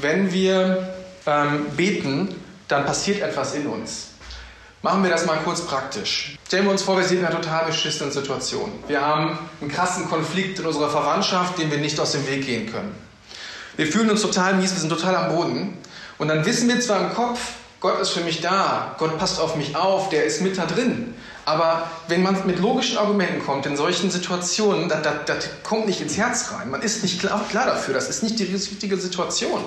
Wenn 0.00 0.32
wir 0.32 0.94
ähm, 1.26 1.66
beten, 1.76 2.34
dann 2.68 2.84
passiert 2.84 3.22
etwas 3.22 3.54
in 3.54 3.66
uns. 3.66 4.08
Machen 4.82 5.02
wir 5.02 5.10
das 5.10 5.24
mal 5.24 5.38
kurz 5.44 5.62
praktisch. 5.62 6.36
Stellen 6.46 6.64
wir 6.64 6.72
uns 6.72 6.82
vor, 6.82 6.98
wir 6.98 7.04
sind 7.04 7.20
in 7.20 7.24
einer 7.24 7.40
total 7.40 7.64
beschissenen 7.66 8.12
Situation. 8.12 8.70
Wir 8.86 9.00
haben 9.00 9.38
einen 9.60 9.70
krassen 9.70 10.08
Konflikt 10.10 10.58
in 10.58 10.66
unserer 10.66 10.90
Verwandtschaft, 10.90 11.58
den 11.58 11.70
wir 11.70 11.78
nicht 11.78 11.98
aus 11.98 12.12
dem 12.12 12.26
Weg 12.26 12.44
gehen 12.44 12.70
können. 12.70 12.94
Wir 13.76 13.86
fühlen 13.86 14.10
uns 14.10 14.20
total 14.20 14.54
mies, 14.56 14.72
wir 14.72 14.80
sind 14.80 14.90
total 14.90 15.16
am 15.16 15.34
Boden. 15.34 15.78
Und 16.18 16.28
dann 16.28 16.44
wissen 16.44 16.68
wir 16.68 16.80
zwar 16.80 17.00
im 17.00 17.14
Kopf, 17.14 17.40
Gott 17.80 18.00
ist 18.00 18.10
für 18.10 18.20
mich 18.20 18.40
da, 18.40 18.94
Gott 18.98 19.18
passt 19.18 19.40
auf 19.40 19.56
mich 19.56 19.74
auf, 19.74 20.10
der 20.10 20.24
ist 20.24 20.42
mit 20.42 20.58
da 20.58 20.66
drin. 20.66 21.14
Aber 21.46 21.90
wenn 22.08 22.22
man 22.22 22.46
mit 22.46 22.58
logischen 22.58 22.96
Argumenten 22.96 23.44
kommt 23.44 23.66
in 23.66 23.76
solchen 23.76 24.10
Situationen, 24.10 24.88
das, 24.88 25.48
kommt 25.62 25.86
nicht 25.86 26.00
ins 26.00 26.16
Herz 26.16 26.52
rein. 26.52 26.70
Man 26.70 26.82
ist 26.82 27.02
nicht 27.02 27.20
klar, 27.20 27.44
klar 27.50 27.66
dafür, 27.66 27.94
das 27.94 28.08
ist 28.08 28.22
nicht 28.22 28.38
die 28.38 28.44
richtige 28.44 28.96
Situation. 28.96 29.60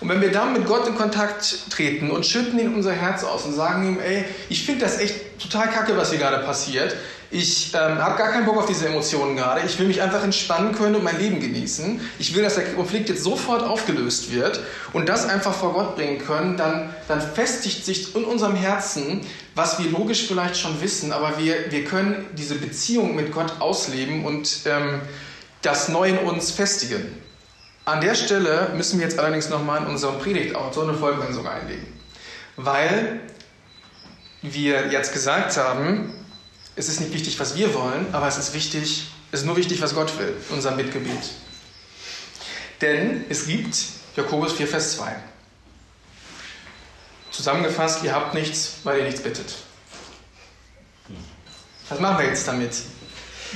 Und 0.00 0.08
wenn 0.08 0.20
wir 0.20 0.30
dann 0.30 0.52
mit 0.52 0.66
Gott 0.66 0.86
in 0.86 0.94
Kontakt 0.94 1.70
treten 1.70 2.10
und 2.10 2.24
schütten 2.24 2.58
ihm 2.58 2.74
unser 2.74 2.92
Herz 2.92 3.24
aus 3.24 3.44
und 3.44 3.52
sagen 3.52 3.86
ihm, 3.86 3.98
ey, 4.00 4.24
ich 4.48 4.64
finde 4.64 4.84
das 4.84 4.98
echt 4.98 5.40
total 5.40 5.68
kacke, 5.68 5.96
was 5.96 6.10
hier 6.10 6.18
gerade 6.18 6.44
passiert. 6.44 6.94
Ich 7.30 7.74
ähm, 7.74 7.98
habe 7.98 8.16
gar 8.16 8.32
keinen 8.32 8.46
Bock 8.46 8.56
auf 8.56 8.64
diese 8.64 8.86
Emotionen 8.86 9.36
gerade. 9.36 9.60
Ich 9.66 9.78
will 9.78 9.86
mich 9.86 10.00
einfach 10.00 10.24
entspannen 10.24 10.72
können 10.74 10.94
und 10.94 11.04
mein 11.04 11.18
Leben 11.18 11.40
genießen. 11.40 12.00
Ich 12.18 12.34
will, 12.34 12.42
dass 12.42 12.54
der 12.54 12.72
Konflikt 12.72 13.10
jetzt 13.10 13.22
sofort 13.22 13.62
aufgelöst 13.62 14.32
wird 14.32 14.60
und 14.94 15.10
das 15.10 15.28
einfach 15.28 15.52
vor 15.52 15.74
Gott 15.74 15.96
bringen 15.96 16.24
können. 16.24 16.56
Dann, 16.56 16.88
dann 17.06 17.20
festigt 17.20 17.84
sich 17.84 18.14
in 18.14 18.24
unserem 18.24 18.54
Herzen, 18.54 19.20
was 19.54 19.78
wir 19.78 19.90
logisch 19.90 20.26
vielleicht 20.26 20.56
schon 20.56 20.80
wissen, 20.80 21.12
aber 21.12 21.38
wir, 21.38 21.70
wir 21.70 21.84
können 21.84 22.24
diese 22.38 22.54
Beziehung 22.54 23.14
mit 23.14 23.30
Gott 23.30 23.60
ausleben 23.60 24.24
und 24.24 24.60
ähm, 24.64 25.00
das 25.60 25.88
neu 25.88 26.08
in 26.08 26.18
uns 26.18 26.50
festigen. 26.50 27.17
An 27.88 28.02
der 28.02 28.14
Stelle 28.14 28.70
müssen 28.76 28.98
wir 28.98 29.06
jetzt 29.06 29.18
allerdings 29.18 29.48
nochmal 29.48 29.80
in 29.80 29.86
unserem 29.86 30.18
Predigt 30.18 30.54
auch 30.54 30.74
so 30.74 30.82
eine 30.82 30.92
Folgenlösung 30.92 31.48
einlegen. 31.48 31.86
Weil 32.56 33.20
wir 34.42 34.88
jetzt 34.88 35.14
gesagt 35.14 35.56
haben, 35.56 36.12
es 36.76 36.90
ist 36.90 37.00
nicht 37.00 37.14
wichtig, 37.14 37.40
was 37.40 37.56
wir 37.56 37.72
wollen, 37.72 38.12
aber 38.12 38.28
es 38.28 38.36
ist 38.36 38.52
wichtig, 38.52 39.10
es 39.32 39.40
ist 39.40 39.46
nur 39.46 39.56
wichtig, 39.56 39.80
was 39.80 39.94
Gott 39.94 40.18
will, 40.18 40.36
unser 40.50 40.72
Mitgebet. 40.72 41.30
Denn 42.82 43.24
es 43.30 43.46
gibt 43.46 43.74
Jakobus 44.16 44.52
4, 44.52 44.68
Vers 44.68 44.96
2. 44.96 45.16
Zusammengefasst, 47.30 48.04
ihr 48.04 48.14
habt 48.14 48.34
nichts, 48.34 48.80
weil 48.84 48.98
ihr 48.98 49.04
nichts 49.04 49.22
bittet. 49.22 49.54
Was 51.88 51.98
machen 52.00 52.18
wir 52.18 52.26
jetzt 52.26 52.46
damit? 52.46 52.74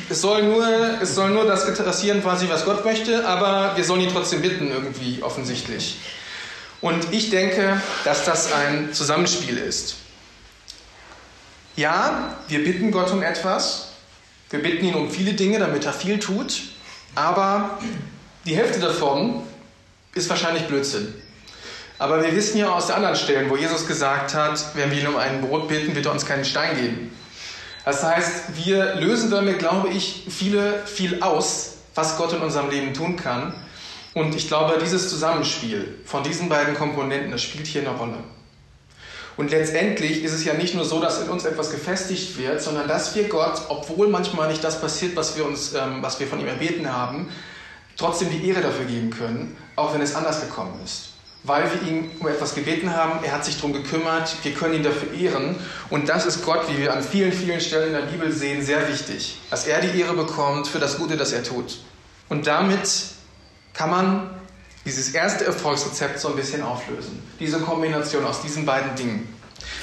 Es 0.09 0.21
soll 0.21 0.43
nur, 0.43 0.67
es 1.03 1.15
soll 1.15 1.31
nur 1.31 1.45
das 1.45 1.67
interessieren, 1.67 2.23
quasi, 2.23 2.49
was 2.49 2.65
Gott 2.65 2.85
möchte, 2.85 3.27
aber 3.27 3.77
wir 3.77 3.85
sollen 3.85 4.01
ihn 4.01 4.11
trotzdem 4.13 4.41
bitten, 4.41 4.71
irgendwie 4.71 5.23
offensichtlich. 5.23 5.99
Und 6.81 7.13
ich 7.13 7.31
denke, 7.31 7.81
dass 8.05 8.25
das 8.25 8.53
ein 8.53 8.93
Zusammenspiel 8.93 9.57
ist. 9.59 9.97
Ja, 11.77 12.37
wir 12.49 12.65
bitten 12.65 12.91
Gott 12.91 13.11
um 13.13 13.23
etwas. 13.23 13.93
Wir 14.51 14.61
bitten 14.61 14.85
ihn 14.85 14.95
um 14.95 15.11
viele 15.11 15.35
Dinge, 15.35 15.59
damit 15.59 15.85
er 15.85 15.93
viel 15.93 16.19
tut. 16.19 16.61
Aber 17.15 17.79
die 18.45 18.57
Hälfte 18.57 18.81
davon 18.81 19.43
ist 20.15 20.29
wahrscheinlich 20.29 20.65
Blödsinn. 20.65 21.15
Aber 21.99 22.23
wir 22.23 22.35
wissen 22.35 22.59
ja 22.59 22.71
aus 22.71 22.89
den 22.89 22.97
anderen 22.97 23.17
Stellen, 23.17 23.49
wo 23.49 23.57
Jesus 23.57 23.87
gesagt 23.87 24.35
hat, 24.35 24.75
wenn 24.75 24.91
wir 24.91 24.99
ihn 24.99 25.07
um 25.07 25.17
ein 25.17 25.41
Brot 25.41 25.69
bitten, 25.69 25.95
wird 25.95 26.07
er 26.07 26.13
uns 26.13 26.27
keinen 26.27 26.45
Stein 26.45 26.77
geben. 26.77 27.17
Das 27.85 28.03
heißt, 28.03 28.65
wir 28.65 28.95
lösen 28.97 29.31
damit, 29.31 29.59
glaube 29.59 29.89
ich, 29.89 30.25
viele, 30.29 30.87
viel 30.87 31.23
aus, 31.23 31.79
was 31.95 32.17
Gott 32.17 32.33
in 32.33 32.41
unserem 32.41 32.71
Leben 32.71 32.95
tun 32.95 33.17
kann. 33.17 33.55
Und 34.15 34.35
ich 34.35 34.47
glaube, 34.47 34.79
dieses 34.81 35.09
Zusammenspiel 35.09 35.99
von 36.05 36.23
diesen 36.23 36.49
beiden 36.49 36.75
Komponenten, 36.75 37.33
das 37.33 37.43
spielt 37.43 37.67
hier 37.67 37.81
eine 37.81 37.97
Rolle. 37.97 38.19
Und 39.37 39.51
letztendlich 39.51 40.23
ist 40.23 40.33
es 40.33 40.45
ja 40.45 40.53
nicht 40.53 40.75
nur 40.75 40.85
so, 40.85 41.01
dass 41.01 41.23
in 41.23 41.31
uns 41.31 41.45
etwas 41.45 41.71
gefestigt 41.71 42.37
wird, 42.39 42.63
sondern 42.63 42.87
dass 42.87 43.15
wir 43.15 43.29
Gott, 43.29 43.63
obwohl 43.69 44.09
manchmal 44.09 44.49
nicht 44.49 44.63
das 44.63 44.81
passiert, 44.81 45.17
was 45.17 45.37
wir, 45.37 45.47
uns, 45.47 45.73
ähm, 45.75 46.03
was 46.03 46.21
wir 46.21 46.27
von 46.27 46.39
ihm 46.39 46.47
erbeten 46.47 46.93
haben, 46.93 47.31
trotzdem 47.97 48.31
die 48.31 48.47
Ehre 48.47 48.61
dafür 48.61 48.85
geben 48.85 49.11
können, 49.11 49.57
auch 49.75 49.95
wenn 49.95 50.03
es 50.03 50.15
anders 50.15 50.43
gekommen 50.43 50.79
ist 50.85 51.12
weil 51.45 51.65
wir 51.73 51.89
ihn 51.89 52.11
um 52.21 52.29
etwas 52.29 52.55
gebeten 52.55 52.95
haben. 52.95 53.25
Er 53.25 53.33
hat 53.33 53.45
sich 53.45 53.57
darum 53.57 53.73
gekümmert. 53.73 54.37
Wir 54.43 54.53
können 54.53 54.75
ihn 54.75 54.83
dafür 54.83 55.13
ehren. 55.13 55.57
Und 55.91 56.09
das 56.09 56.25
ist 56.27 56.45
Gott, 56.45 56.69
wie 56.69 56.79
wir 56.79 56.93
an 56.93 57.03
vielen, 57.03 57.33
vielen 57.33 57.61
Stellen 57.61 57.89
in 57.89 58.01
der 58.01 58.07
Bibel 58.07 58.31
sehen, 58.31 58.65
sehr 58.65 58.89
wichtig. 58.89 59.39
Dass 59.51 59.67
er 59.67 59.81
die 59.81 60.01
Ehre 60.01 60.15
bekommt 60.15 60.69
für 60.69 60.79
das 60.79 60.99
Gute, 60.99 61.17
das 61.17 61.33
er 61.33 61.43
tut. 61.43 61.81
Und 62.29 62.47
damit 62.47 62.89
kann 63.75 63.91
man 63.91 64.31
dieses 64.85 65.11
erste 65.11 65.45
Erfolgsrezept 65.45 66.19
so 66.19 66.29
ein 66.29 66.37
bisschen 66.37 66.63
auflösen. 66.63 67.23
Diese 67.41 67.59
Kombination 67.61 68.25
aus 68.25 68.43
diesen 68.43 68.65
beiden 68.65 68.95
Dingen. 68.95 69.29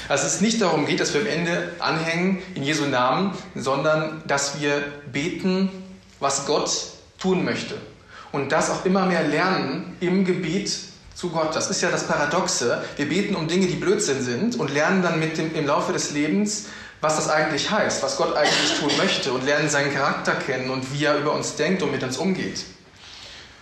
Dass 0.08 0.24
es 0.24 0.40
nicht 0.40 0.60
darum 0.60 0.86
geht, 0.86 1.00
dass 1.00 1.14
wir 1.14 1.20
am 1.22 1.26
Ende 1.26 1.72
anhängen 1.78 2.42
in 2.54 2.62
Jesu 2.62 2.86
Namen, 2.86 3.32
sondern 3.54 4.22
dass 4.26 4.60
wir 4.60 4.82
beten, 5.12 5.70
was 6.20 6.46
Gott 6.46 6.70
tun 7.18 7.44
möchte. 7.44 7.76
Und 8.32 8.52
das 8.52 8.70
auch 8.70 8.84
immer 8.84 9.06
mehr 9.06 9.26
lernen 9.26 9.96
im 10.00 10.24
Gebet 10.24 10.89
zu 11.20 11.28
Gott. 11.28 11.54
Das 11.54 11.68
ist 11.68 11.82
ja 11.82 11.90
das 11.90 12.06
Paradoxe. 12.06 12.82
Wir 12.96 13.06
beten 13.06 13.36
um 13.36 13.46
Dinge, 13.46 13.66
die 13.66 13.76
Blödsinn 13.76 14.22
sind 14.22 14.58
und 14.58 14.72
lernen 14.72 15.02
dann 15.02 15.20
mit 15.20 15.36
dem, 15.36 15.54
im 15.54 15.66
Laufe 15.66 15.92
des 15.92 16.12
Lebens, 16.12 16.66
was 17.02 17.16
das 17.16 17.28
eigentlich 17.28 17.70
heißt, 17.70 18.02
was 18.02 18.16
Gott 18.16 18.34
eigentlich 18.34 18.78
tun 18.78 18.90
möchte 18.96 19.32
und 19.32 19.44
lernen 19.44 19.68
seinen 19.68 19.92
Charakter 19.92 20.32
kennen 20.32 20.70
und 20.70 20.94
wie 20.94 21.04
er 21.04 21.18
über 21.18 21.34
uns 21.34 21.56
denkt 21.56 21.82
und 21.82 21.92
mit 21.92 22.02
uns 22.02 22.16
umgeht. 22.16 22.64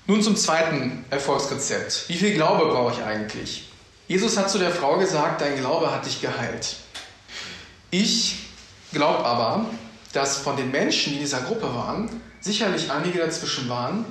Nun 0.07 0.23
zum 0.23 0.37
zweiten 0.37 1.05
Erfolgsrezept. 1.11 2.05
Wie 2.07 2.15
viel 2.15 2.35
Glaube 2.35 2.67
brauche 2.67 2.95
ich 2.95 3.05
eigentlich? 3.05 3.69
Jesus 4.07 4.37
hat 4.37 4.49
zu 4.49 4.59
der 4.59 4.71
Frau 4.71 4.97
gesagt, 4.97 5.41
dein 5.41 5.59
Glaube 5.59 5.93
hat 5.93 6.07
dich 6.07 6.21
geheilt. 6.21 6.77
Ich 7.91 8.51
glaube 8.93 9.25
aber, 9.25 9.67
dass 10.13 10.39
von 10.39 10.57
den 10.57 10.71
Menschen, 10.71 11.11
die 11.11 11.17
in 11.17 11.25
dieser 11.25 11.41
Gruppe 11.41 11.75
waren, 11.75 12.09
sicherlich 12.41 12.91
einige 12.91 13.19
dazwischen 13.19 13.69
waren, 13.69 14.05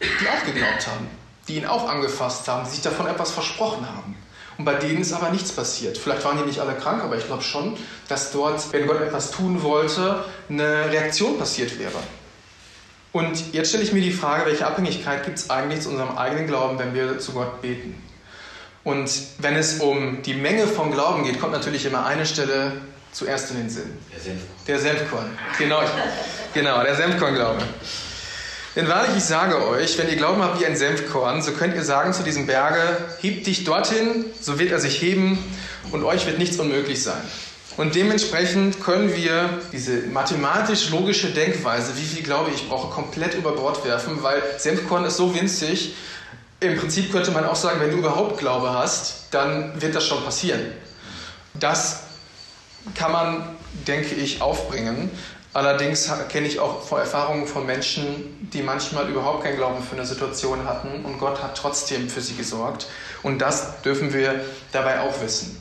die 0.00 0.28
auch 0.28 0.44
geglaubt 0.44 0.86
haben, 0.88 1.08
die 1.48 1.56
ihn 1.56 1.66
auch 1.66 1.88
angefasst 1.88 2.46
haben, 2.46 2.64
die 2.64 2.70
sich 2.70 2.82
davon 2.82 3.06
etwas 3.06 3.30
versprochen 3.30 3.86
haben. 3.88 4.16
Und 4.58 4.64
bei 4.64 4.74
denen 4.74 5.00
ist 5.00 5.12
aber 5.12 5.30
nichts 5.30 5.52
passiert. 5.52 5.96
Vielleicht 5.96 6.24
waren 6.24 6.36
die 6.38 6.44
nicht 6.44 6.60
alle 6.60 6.74
krank, 6.74 7.02
aber 7.02 7.16
ich 7.16 7.26
glaube 7.26 7.42
schon, 7.42 7.76
dass 8.08 8.32
dort, 8.32 8.72
wenn 8.72 8.86
Gott 8.86 9.00
etwas 9.00 9.30
tun 9.30 9.62
wollte, 9.62 10.24
eine 10.48 10.90
Reaktion 10.90 11.38
passiert 11.38 11.78
wäre. 11.78 11.98
Und 13.12 13.52
jetzt 13.52 13.68
stelle 13.68 13.84
ich 13.84 13.92
mir 13.92 14.02
die 14.02 14.12
Frage, 14.12 14.46
welche 14.46 14.66
Abhängigkeit 14.66 15.24
gibt 15.24 15.38
es 15.38 15.48
eigentlich 15.48 15.82
zu 15.82 15.90
unserem 15.90 16.18
eigenen 16.18 16.46
Glauben, 16.46 16.78
wenn 16.78 16.92
wir 16.92 17.18
zu 17.18 17.32
Gott 17.32 17.62
beten? 17.62 18.02
Und 18.84 19.10
wenn 19.38 19.56
es 19.56 19.80
um 19.80 20.22
die 20.22 20.34
Menge 20.34 20.66
von 20.66 20.90
Glauben 20.90 21.24
geht, 21.24 21.40
kommt 21.40 21.52
natürlich 21.52 21.86
immer 21.86 22.04
eine 22.04 22.26
Stelle 22.26 22.72
zuerst 23.12 23.50
in 23.50 23.58
den 23.58 23.70
Sinn. 23.70 23.98
Der 24.12 24.20
Senfkorn. 24.20 24.58
Der 24.66 24.78
Senfkorn. 24.78 25.38
Genau, 25.58 25.80
genau 26.52 26.82
der 26.82 26.96
Senfkorn-Glaube. 26.96 27.62
Denn 28.78 28.86
wahrlich, 28.86 29.16
ich 29.16 29.24
sage 29.24 29.66
euch, 29.66 29.98
wenn 29.98 30.08
ihr 30.08 30.14
Glauben 30.14 30.40
habt 30.40 30.60
wie 30.60 30.64
ein 30.64 30.76
Senfkorn, 30.76 31.42
so 31.42 31.50
könnt 31.50 31.74
ihr 31.74 31.82
sagen 31.82 32.12
zu 32.12 32.22
diesem 32.22 32.46
Berge, 32.46 32.78
heb 33.20 33.42
dich 33.42 33.64
dorthin, 33.64 34.24
so 34.40 34.60
wird 34.60 34.70
er 34.70 34.78
sich 34.78 35.02
heben 35.02 35.36
und 35.90 36.04
euch 36.04 36.26
wird 36.26 36.38
nichts 36.38 36.60
unmöglich 36.60 37.02
sein. 37.02 37.20
Und 37.76 37.96
dementsprechend 37.96 38.80
können 38.80 39.16
wir 39.16 39.48
diese 39.72 40.02
mathematisch-logische 40.06 41.30
Denkweise, 41.30 41.96
wie 41.96 42.04
viel 42.04 42.22
Glaube 42.22 42.52
ich 42.54 42.68
brauche, 42.68 42.94
komplett 42.94 43.34
über 43.34 43.50
Bord 43.50 43.84
werfen, 43.84 44.22
weil 44.22 44.40
Senfkorn 44.58 45.04
ist 45.04 45.16
so 45.16 45.34
winzig. 45.34 45.96
Im 46.60 46.76
Prinzip 46.76 47.10
könnte 47.10 47.32
man 47.32 47.46
auch 47.46 47.56
sagen, 47.56 47.80
wenn 47.80 47.90
du 47.90 47.96
überhaupt 47.96 48.38
Glaube 48.38 48.70
hast, 48.74 49.24
dann 49.32 49.82
wird 49.82 49.96
das 49.96 50.06
schon 50.06 50.22
passieren. 50.22 50.60
Das 51.54 52.04
kann 52.94 53.10
man, 53.10 53.56
denke 53.88 54.14
ich, 54.14 54.40
aufbringen. 54.40 55.10
Allerdings 55.54 56.10
kenne 56.28 56.46
ich 56.46 56.60
auch 56.60 56.82
vor 56.82 57.00
Erfahrungen 57.00 57.46
von 57.46 57.64
Menschen, 57.64 58.48
die 58.52 58.62
manchmal 58.62 59.08
überhaupt 59.08 59.44
keinen 59.44 59.56
Glauben 59.56 59.82
für 59.82 59.96
eine 59.96 60.04
Situation 60.04 60.64
hatten 60.66 61.04
und 61.04 61.18
Gott 61.18 61.42
hat 61.42 61.56
trotzdem 61.56 62.08
für 62.08 62.20
sie 62.20 62.34
gesorgt. 62.34 62.86
Und 63.22 63.38
das 63.38 63.80
dürfen 63.82 64.12
wir 64.12 64.44
dabei 64.72 65.00
auch 65.00 65.20
wissen. 65.22 65.60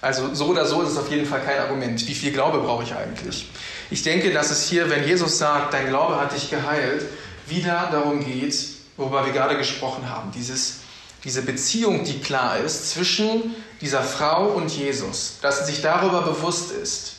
Also 0.00 0.32
so 0.34 0.46
oder 0.46 0.64
so 0.64 0.82
ist 0.82 0.90
es 0.90 0.96
auf 0.96 1.10
jeden 1.10 1.26
Fall 1.26 1.40
kein 1.40 1.58
Argument. 1.58 2.06
Wie 2.06 2.14
viel 2.14 2.32
Glaube 2.32 2.58
brauche 2.58 2.84
ich 2.84 2.94
eigentlich? 2.94 3.48
Ich 3.90 4.02
denke, 4.02 4.32
dass 4.32 4.50
es 4.50 4.68
hier, 4.68 4.90
wenn 4.90 5.04
Jesus 5.04 5.38
sagt, 5.38 5.74
dein 5.74 5.88
Glaube 5.88 6.20
hat 6.20 6.34
dich 6.34 6.50
geheilt, 6.50 7.04
wieder 7.46 7.88
darum 7.90 8.24
geht, 8.24 8.54
worüber 8.96 9.24
wir 9.24 9.32
gerade 9.32 9.56
gesprochen 9.56 10.08
haben. 10.08 10.30
Dieses, 10.32 10.80
diese 11.24 11.42
Beziehung, 11.42 12.04
die 12.04 12.20
klar 12.20 12.58
ist 12.58 12.90
zwischen 12.90 13.54
dieser 13.80 14.02
Frau 14.02 14.48
und 14.48 14.70
Jesus. 14.70 15.38
Dass 15.42 15.60
sie 15.60 15.72
sich 15.72 15.82
darüber 15.82 16.22
bewusst 16.22 16.70
ist. 16.70 17.17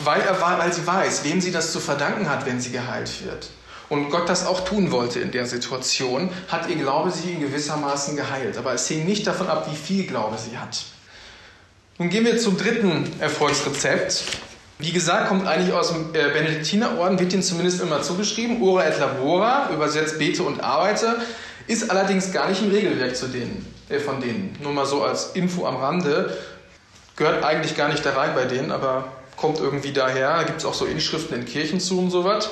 Weil, 0.00 0.20
er, 0.20 0.40
weil 0.40 0.72
sie 0.72 0.86
weiß, 0.86 1.24
wem 1.24 1.40
sie 1.40 1.52
das 1.52 1.72
zu 1.72 1.80
verdanken 1.80 2.28
hat, 2.28 2.44
wenn 2.46 2.60
sie 2.60 2.70
geheilt 2.70 3.24
wird. 3.24 3.48
Und 3.88 4.10
Gott 4.10 4.28
das 4.28 4.46
auch 4.46 4.64
tun 4.64 4.90
wollte 4.90 5.20
in 5.20 5.30
der 5.30 5.46
Situation, 5.46 6.30
hat 6.48 6.68
ihr 6.68 6.76
Glaube 6.76 7.10
sie 7.10 7.32
in 7.32 7.40
gewissermaßen 7.40 8.16
geheilt. 8.16 8.58
Aber 8.58 8.74
es 8.74 8.88
hing 8.88 9.06
nicht 9.06 9.26
davon 9.26 9.48
ab, 9.48 9.68
wie 9.70 9.76
viel 9.76 10.06
Glaube 10.06 10.36
sie 10.38 10.58
hat. 10.58 10.82
Nun 11.98 12.10
gehen 12.10 12.24
wir 12.24 12.36
zum 12.38 12.58
dritten 12.58 13.10
Erfolgsrezept. 13.20 14.24
Wie 14.78 14.92
gesagt, 14.92 15.28
kommt 15.28 15.46
eigentlich 15.46 15.72
aus 15.72 15.88
dem 15.88 16.14
äh, 16.14 16.28
Benediktinerorden, 16.30 17.18
wird 17.18 17.32
ihnen 17.32 17.42
zumindest 17.42 17.80
immer 17.80 18.02
zugeschrieben. 18.02 18.60
Ora 18.60 18.84
et 18.84 18.98
labora, 18.98 19.70
übersetzt 19.72 20.18
bete 20.18 20.42
und 20.42 20.62
arbeite, 20.62 21.16
ist 21.66 21.90
allerdings 21.90 22.32
gar 22.32 22.50
nicht 22.50 22.60
im 22.60 22.70
Regelwerk 22.70 23.16
zu 23.16 23.28
denen, 23.28 23.64
äh, 23.88 23.98
von 23.98 24.20
denen. 24.20 24.54
Nur 24.62 24.72
mal 24.72 24.84
so 24.84 25.02
als 25.02 25.30
Info 25.32 25.64
am 25.64 25.76
Rande. 25.76 26.36
Gehört 27.14 27.42
eigentlich 27.42 27.74
gar 27.74 27.88
nicht 27.88 28.04
da 28.04 28.12
rein 28.12 28.34
bei 28.34 28.44
denen, 28.44 28.70
aber 28.70 29.12
kommt 29.36 29.58
irgendwie 29.58 29.92
daher. 29.92 30.36
Da 30.36 30.42
gibt 30.44 30.58
es 30.58 30.64
auch 30.64 30.74
so 30.74 30.86
Inschriften 30.86 31.34
in 31.34 31.44
Kirchen 31.44 31.80
zu 31.80 31.98
und 31.98 32.10
so 32.10 32.24
was. 32.24 32.50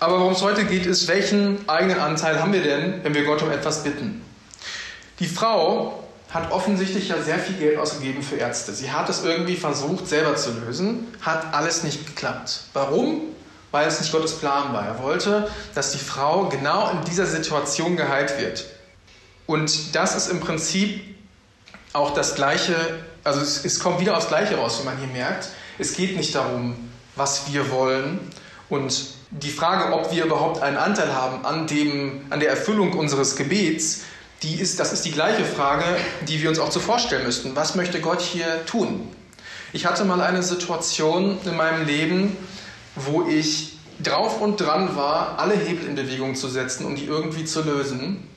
Aber 0.00 0.20
worum 0.20 0.32
es 0.32 0.42
heute 0.42 0.64
geht, 0.64 0.86
ist, 0.86 1.08
welchen 1.08 1.68
eigenen 1.68 1.98
Anteil 1.98 2.40
haben 2.40 2.52
wir 2.52 2.62
denn, 2.62 3.02
wenn 3.02 3.14
wir 3.14 3.24
Gott 3.24 3.42
um 3.42 3.50
etwas 3.50 3.82
bitten? 3.82 4.22
Die 5.18 5.26
Frau 5.26 6.04
hat 6.30 6.52
offensichtlich 6.52 7.08
ja 7.08 7.20
sehr 7.22 7.38
viel 7.38 7.56
Geld 7.56 7.78
ausgegeben 7.78 8.22
für 8.22 8.36
Ärzte. 8.36 8.72
Sie 8.74 8.92
hat 8.92 9.08
es 9.08 9.24
irgendwie 9.24 9.56
versucht, 9.56 10.06
selber 10.06 10.36
zu 10.36 10.50
lösen, 10.52 11.08
hat 11.20 11.54
alles 11.54 11.82
nicht 11.82 12.06
geklappt. 12.06 12.64
Warum? 12.74 13.22
Weil 13.70 13.88
es 13.88 14.00
nicht 14.00 14.12
Gottes 14.12 14.38
Plan 14.38 14.72
war. 14.72 14.86
Er 14.86 15.02
wollte, 15.02 15.50
dass 15.74 15.92
die 15.92 15.98
Frau 15.98 16.48
genau 16.48 16.90
in 16.90 17.04
dieser 17.04 17.26
Situation 17.26 17.96
geheilt 17.96 18.38
wird. 18.38 18.66
Und 19.46 19.94
das 19.96 20.14
ist 20.14 20.30
im 20.30 20.40
Prinzip 20.40 21.00
auch 21.94 22.12
das 22.12 22.34
Gleiche, 22.34 22.74
also 23.24 23.40
es, 23.40 23.64
es 23.64 23.80
kommt 23.80 24.00
wieder 24.00 24.16
aufs 24.16 24.28
Gleiche 24.28 24.56
raus, 24.56 24.78
wie 24.80 24.84
man 24.84 24.98
hier 24.98 25.08
merkt. 25.08 25.48
Es 25.78 25.94
geht 25.94 26.16
nicht 26.16 26.34
darum, 26.34 26.74
was 27.14 27.52
wir 27.52 27.70
wollen 27.70 28.18
und 28.68 29.10
die 29.30 29.50
Frage, 29.50 29.92
ob 29.92 30.12
wir 30.12 30.24
überhaupt 30.24 30.62
einen 30.62 30.76
Anteil 30.76 31.14
haben 31.14 31.44
an, 31.44 31.66
dem, 31.66 32.22
an 32.30 32.40
der 32.40 32.50
Erfüllung 32.50 32.94
unseres 32.94 33.36
Gebets, 33.36 34.02
die 34.42 34.54
ist, 34.54 34.80
das 34.80 34.92
ist 34.92 35.04
die 35.04 35.10
gleiche 35.10 35.44
Frage, 35.44 35.84
die 36.26 36.42
wir 36.42 36.48
uns 36.48 36.58
auch 36.58 36.70
zuvor 36.70 36.98
stellen 36.98 37.24
müssten. 37.24 37.54
Was 37.54 37.74
möchte 37.74 38.00
Gott 38.00 38.20
hier 38.20 38.64
tun? 38.66 39.08
Ich 39.72 39.86
hatte 39.86 40.04
mal 40.04 40.20
eine 40.20 40.42
Situation 40.42 41.38
in 41.44 41.56
meinem 41.56 41.86
Leben, 41.86 42.36
wo 42.96 43.26
ich 43.28 43.78
drauf 44.02 44.40
und 44.40 44.60
dran 44.60 44.96
war, 44.96 45.38
alle 45.38 45.54
Hebel 45.54 45.86
in 45.86 45.94
Bewegung 45.94 46.34
zu 46.34 46.48
setzen, 46.48 46.86
um 46.86 46.96
die 46.96 47.04
irgendwie 47.04 47.44
zu 47.44 47.62
lösen. 47.62 48.28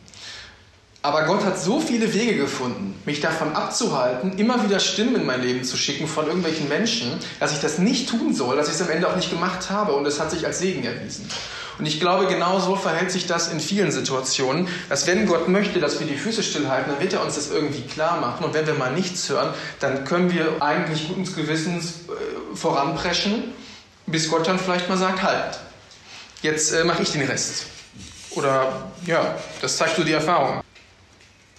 Aber 1.03 1.23
Gott 1.23 1.43
hat 1.43 1.59
so 1.59 1.79
viele 1.79 2.13
Wege 2.13 2.37
gefunden, 2.37 2.93
mich 3.05 3.21
davon 3.21 3.55
abzuhalten, 3.55 4.37
immer 4.37 4.63
wieder 4.63 4.79
Stimmen 4.79 5.15
in 5.15 5.25
mein 5.25 5.41
Leben 5.41 5.63
zu 5.63 5.75
schicken 5.75 6.07
von 6.07 6.27
irgendwelchen 6.27 6.69
Menschen, 6.69 7.13
dass 7.39 7.53
ich 7.53 7.59
das 7.59 7.79
nicht 7.79 8.07
tun 8.07 8.35
soll, 8.35 8.55
dass 8.55 8.67
ich 8.67 8.75
es 8.75 8.81
am 8.83 8.89
Ende 8.91 9.09
auch 9.09 9.15
nicht 9.15 9.31
gemacht 9.31 9.71
habe 9.71 9.93
und 9.93 10.05
es 10.05 10.19
hat 10.19 10.29
sich 10.29 10.45
als 10.45 10.59
Segen 10.59 10.83
erwiesen. 10.83 11.27
Und 11.79 11.87
ich 11.87 11.99
glaube, 11.99 12.27
genau 12.27 12.59
so 12.59 12.75
verhält 12.75 13.09
sich 13.09 13.25
das 13.25 13.51
in 13.51 13.59
vielen 13.59 13.91
Situationen, 13.91 14.67
dass 14.89 15.07
wenn 15.07 15.25
Gott 15.25 15.47
möchte, 15.47 15.79
dass 15.79 15.99
wir 15.99 16.05
die 16.05 16.17
Füße 16.17 16.43
stillhalten, 16.43 16.91
dann 16.91 17.01
wird 17.01 17.13
er 17.13 17.23
uns 17.23 17.33
das 17.33 17.49
irgendwie 17.49 17.81
klar 17.81 18.21
machen. 18.21 18.45
Und 18.45 18.53
wenn 18.53 18.67
wir 18.67 18.75
mal 18.75 18.93
nichts 18.93 19.27
hören, 19.27 19.51
dann 19.79 20.05
können 20.05 20.31
wir 20.31 20.61
eigentlich 20.61 21.07
guten 21.07 21.25
Gewissens 21.25 21.85
äh, 22.09 22.55
voranpreschen, 22.55 23.45
bis 24.05 24.29
Gott 24.29 24.47
dann 24.47 24.59
vielleicht 24.59 24.87
mal 24.87 24.97
sagt, 24.99 25.23
halt, 25.23 25.57
jetzt 26.43 26.71
äh, 26.73 26.83
mache 26.83 27.01
ich 27.01 27.11
den 27.11 27.23
Rest. 27.23 27.65
Oder 28.31 28.91
ja, 29.07 29.35
das 29.61 29.77
zeigt 29.77 29.95
so 29.95 30.03
die 30.03 30.13
Erfahrung. 30.13 30.61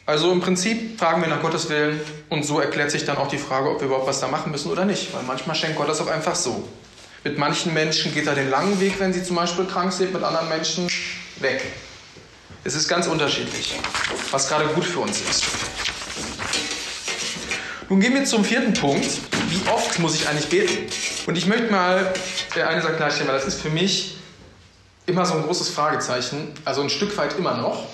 Also 0.04 0.32
im 0.32 0.40
Prinzip 0.40 0.98
fragen 0.98 1.22
wir 1.22 1.28
nach 1.28 1.40
Gottes 1.40 1.68
Willen 1.68 2.00
und 2.28 2.44
so 2.44 2.58
erklärt 2.58 2.90
sich 2.90 3.04
dann 3.04 3.16
auch 3.18 3.28
die 3.28 3.38
Frage, 3.38 3.70
ob 3.70 3.80
wir 3.80 3.86
überhaupt 3.86 4.08
was 4.08 4.18
da 4.18 4.26
machen 4.26 4.50
müssen 4.50 4.70
oder 4.70 4.84
nicht. 4.84 5.14
Weil 5.14 5.22
manchmal 5.22 5.54
schenkt 5.54 5.76
Gott 5.76 5.88
das 5.88 6.00
auch 6.00 6.08
einfach 6.08 6.34
so. 6.34 6.68
Mit 7.22 7.38
manchen 7.38 7.72
Menschen 7.72 8.12
geht 8.12 8.26
er 8.26 8.34
den 8.34 8.50
langen 8.50 8.80
Weg, 8.80 8.98
wenn 8.98 9.12
sie 9.12 9.22
zum 9.22 9.36
Beispiel 9.36 9.64
krank 9.64 9.92
sind, 9.92 10.12
mit 10.12 10.24
anderen 10.24 10.48
Menschen 10.48 10.88
weg. 11.36 11.62
Es 12.64 12.74
ist 12.74 12.88
ganz 12.88 13.06
unterschiedlich, 13.06 13.74
was 14.32 14.48
gerade 14.48 14.66
gut 14.66 14.84
für 14.84 15.00
uns 15.00 15.20
ist. 15.20 15.44
Nun 17.88 18.00
gehen 18.00 18.14
wir 18.14 18.24
zum 18.24 18.44
vierten 18.44 18.74
Punkt. 18.74 19.20
Wie 19.50 19.70
oft 19.70 19.98
muss 20.00 20.16
ich 20.16 20.28
eigentlich 20.28 20.48
beten? 20.48 20.90
Und 21.26 21.38
ich 21.38 21.46
möchte 21.46 21.70
mal 21.70 22.12
eine 22.54 22.82
Sache 22.82 22.94
klarstellen, 22.94 23.28
weil 23.28 23.36
das 23.36 23.46
ist 23.46 23.60
für 23.60 23.70
mich 23.70 24.16
immer 25.06 25.26
so 25.26 25.34
ein 25.34 25.42
großes 25.42 25.68
Fragezeichen, 25.68 26.52
also 26.64 26.82
ein 26.82 26.90
Stück 26.90 27.16
weit 27.16 27.38
immer 27.38 27.56
noch. 27.56 27.84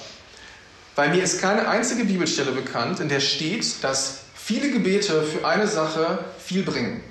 Weil 0.98 1.10
mir 1.10 1.22
ist 1.22 1.40
keine 1.40 1.68
einzige 1.68 2.04
Bibelstelle 2.04 2.50
bekannt, 2.50 2.98
in 2.98 3.08
der 3.08 3.20
steht, 3.20 3.84
dass 3.84 4.22
viele 4.34 4.68
Gebete 4.68 5.22
für 5.22 5.46
eine 5.46 5.68
Sache 5.68 6.24
viel 6.44 6.64
bringen. 6.64 7.04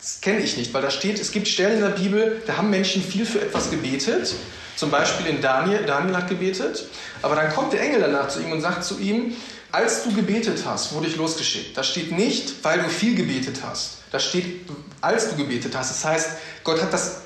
Das 0.00 0.22
kenne 0.22 0.40
ich 0.40 0.56
nicht, 0.56 0.72
weil 0.72 0.80
da 0.80 0.90
steht, 0.90 1.20
es 1.20 1.30
gibt 1.30 1.46
Stellen 1.46 1.74
in 1.74 1.82
der 1.82 1.90
Bibel, 1.90 2.40
da 2.46 2.56
haben 2.56 2.70
Menschen 2.70 3.02
viel 3.02 3.26
für 3.26 3.42
etwas 3.42 3.68
gebetet. 3.68 4.34
Zum 4.76 4.90
Beispiel 4.90 5.26
in 5.26 5.42
Daniel, 5.42 5.84
Daniel 5.84 6.16
hat 6.16 6.28
gebetet, 6.30 6.86
aber 7.20 7.36
dann 7.36 7.52
kommt 7.52 7.74
der 7.74 7.82
Engel 7.82 8.00
danach 8.00 8.28
zu 8.28 8.40
ihm 8.40 8.50
und 8.50 8.62
sagt 8.62 8.82
zu 8.82 8.98
ihm, 8.98 9.36
als 9.72 10.04
du 10.04 10.14
gebetet 10.14 10.62
hast, 10.64 10.94
wurde 10.94 11.08
ich 11.08 11.16
losgeschickt. 11.16 11.76
Da 11.76 11.82
steht 11.82 12.10
nicht, 12.10 12.64
weil 12.64 12.80
du 12.80 12.88
viel 12.88 13.14
gebetet 13.14 13.58
hast. 13.62 13.98
Da 14.10 14.20
steht, 14.20 14.70
als 15.02 15.28
du 15.28 15.36
gebetet 15.36 15.76
hast. 15.76 15.90
Das 15.90 16.02
heißt, 16.02 16.30
Gott 16.64 16.80
hat 16.80 16.94
das 16.94 17.20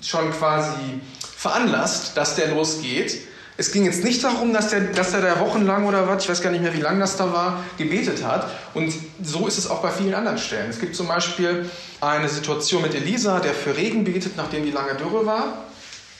schon 0.00 0.32
quasi 0.32 1.02
veranlasst, 1.36 2.16
dass 2.16 2.36
der 2.36 2.48
losgeht. 2.48 3.31
Es 3.58 3.70
ging 3.70 3.84
jetzt 3.84 4.02
nicht 4.02 4.24
darum, 4.24 4.54
dass 4.54 4.72
er 4.72 4.80
dass 4.80 5.10
der 5.10 5.20
da 5.20 5.38
wochenlang 5.40 5.86
oder 5.86 6.08
was, 6.08 6.24
ich 6.24 6.30
weiß 6.30 6.40
gar 6.40 6.50
nicht 6.50 6.62
mehr, 6.62 6.74
wie 6.74 6.80
lange 6.80 7.00
das 7.00 7.16
da 7.16 7.32
war, 7.32 7.62
gebetet 7.76 8.24
hat. 8.24 8.50
Und 8.72 8.92
so 9.22 9.46
ist 9.46 9.58
es 9.58 9.68
auch 9.68 9.82
bei 9.82 9.90
vielen 9.90 10.14
anderen 10.14 10.38
Stellen. 10.38 10.70
Es 10.70 10.80
gibt 10.80 10.96
zum 10.96 11.06
Beispiel 11.06 11.68
eine 12.00 12.28
Situation 12.28 12.82
mit 12.82 12.94
Elisa, 12.94 13.40
der 13.40 13.52
für 13.52 13.76
Regen 13.76 14.04
betet, 14.04 14.36
nachdem 14.36 14.64
die 14.64 14.70
lange 14.70 14.94
Dürre 14.94 15.26
war. 15.26 15.66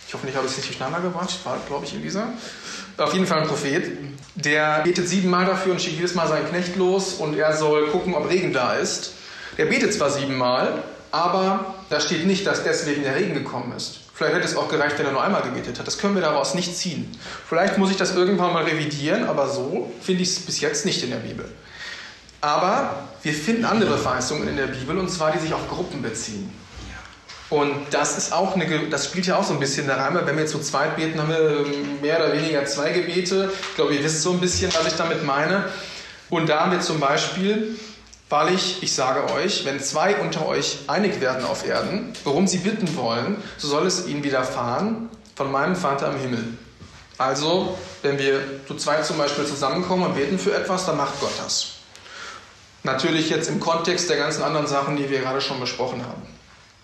Ich 0.07 0.15
hoffe, 0.15 0.29
ich 0.29 0.37
habe 0.37 0.47
es 0.47 0.57
nicht 0.59 0.69
durcheinander 0.69 1.01
gebracht. 1.01 1.31
War, 1.45 1.59
glaube 1.67 1.87
ich, 1.87 1.95
Elisa. 1.95 2.29
Auf 2.99 3.15
jeden 3.15 3.27
Fall 3.27 3.41
ein 3.41 3.49
Prophet. 3.49 3.91
Der 4.35 4.83
betet 4.85 5.09
siebenmal 5.09 5.47
dafür 5.47 5.73
und 5.73 5.81
schickt 5.81 5.97
jedes 5.97 6.15
Mal 6.15 6.29
seinen 6.29 6.47
Knecht 6.51 6.77
los 6.77 7.15
und 7.15 7.39
er 7.39 7.57
soll 7.57 7.89
gucken, 7.89 8.15
ob 8.15 8.29
Regen 8.29 8.53
da 8.53 8.75
ist. 8.75 9.15
Der 9.57 9.65
betet 9.65 9.95
zwar 9.95 10.11
siebenmal, 10.11 10.83
aber 11.11 11.77
da 11.89 11.99
steht 11.99 12.27
nicht, 12.27 12.47
dass 12.47 12.63
deswegen 12.63 13.03
der 13.05 13.17
Regen 13.17 13.33
gekommen 13.33 13.73
ist. 13.75 14.02
Vielleicht 14.23 14.37
hätte 14.37 14.47
es 14.47 14.57
auch 14.57 14.69
gereicht, 14.69 14.97
wenn 15.01 15.07
er 15.07 15.11
nur 15.11 15.25
einmal 15.25 15.43
gebetet 15.43 15.81
hat. 15.81 15.87
Das 15.89 15.99
können 15.99 16.15
wir 16.15 16.23
daraus 16.23 16.55
nicht 16.55 16.77
ziehen. 16.77 17.11
Vielleicht 17.49 17.77
muss 17.77 17.91
ich 17.91 17.97
das 17.97 18.15
irgendwann 18.15 18.53
mal 18.53 18.63
revidieren, 18.63 19.25
aber 19.25 19.49
so 19.49 19.91
finde 20.01 20.23
ich 20.23 20.29
es 20.29 20.39
bis 20.39 20.61
jetzt 20.61 20.87
nicht 20.87 21.03
in 21.03 21.11
der 21.11 21.17
Bibel. 21.17 21.51
Aber 22.41 23.09
wir 23.25 23.35
finden 23.35 23.65
andere 23.65 23.99
Verheißungen 23.99 24.47
in 24.47 24.57
der 24.57 24.69
Bibel, 24.69 24.97
und 24.97 25.11
zwar 25.11 25.33
die 25.33 25.41
sich 25.41 25.53
auf 25.53 25.69
Gruppen 25.69 26.03
beziehen. 26.03 26.53
Und 27.51 27.73
das 27.91 28.17
ist 28.17 28.33
auch 28.33 28.55
eine, 28.55 28.89
das 28.91 29.07
spielt 29.07 29.27
ja 29.27 29.37
auch 29.37 29.45
so 29.45 29.55
ein 29.55 29.59
bisschen 29.59 29.89
da 29.89 29.97
rein, 29.97 30.15
weil 30.15 30.25
wenn 30.25 30.39
wir 30.39 30.47
zu 30.47 30.61
zweit 30.61 30.95
beten, 30.95 31.21
haben 31.21 31.29
wir 31.29 31.67
mehr 32.01 32.21
oder 32.21 32.33
weniger 32.33 32.65
zwei 32.65 32.93
Gebete. 32.93 33.51
Ich 33.71 33.75
glaube, 33.75 33.93
ihr 33.93 34.05
wisst 34.05 34.23
so 34.23 34.31
ein 34.31 34.41
bisschen, 34.41 34.73
was 34.73 34.87
ich 34.87 34.97
damit 34.97 35.25
meine. 35.25 35.65
Und 36.31 36.49
da 36.49 36.61
haben 36.61 36.71
wir 36.71 36.81
zum 36.81 37.01
Beispiel, 37.01 37.77
weil 38.33 38.55
ich, 38.55 38.95
sage 38.95 39.31
euch, 39.35 39.67
wenn 39.67 39.79
zwei 39.79 40.17
unter 40.17 40.47
euch 40.47 40.79
einig 40.87 41.21
werden 41.21 41.45
auf 41.45 41.67
Erden, 41.67 42.15
worum 42.25 42.47
sie 42.47 42.57
bitten 42.57 42.97
wollen, 42.97 43.37
so 43.59 43.69
soll 43.69 43.87
es 43.87 44.07
ihnen 44.07 44.25
widerfahren 44.25 45.11
von 45.37 45.53
meinem 45.53 45.77
Vater 45.77 46.11
im 46.11 46.19
Himmel. 46.19 46.45
Also, 47.19 47.77
wenn 48.01 48.19
wir 48.19 48.67
zu 48.67 48.75
zweit 48.77 49.05
zum 49.05 49.19
Beispiel 49.19 49.45
zusammenkommen 49.45 50.07
und 50.07 50.15
beten 50.15 50.39
für 50.39 50.55
etwas, 50.55 50.87
dann 50.87 50.97
macht 50.97 51.21
Gott 51.21 51.35
das. 51.45 51.73
Natürlich 52.85 53.29
jetzt 53.29 53.51
im 53.51 53.61
Kontext 53.61 54.09
der 54.09 54.17
ganzen 54.17 54.43
anderen 54.43 54.67
Sachen, 54.67 54.97
die 54.97 55.11
wir 55.11 55.21
gerade 55.21 55.43
schon 55.43 55.61
besprochen 55.61 56.03
haben. 56.03 56.23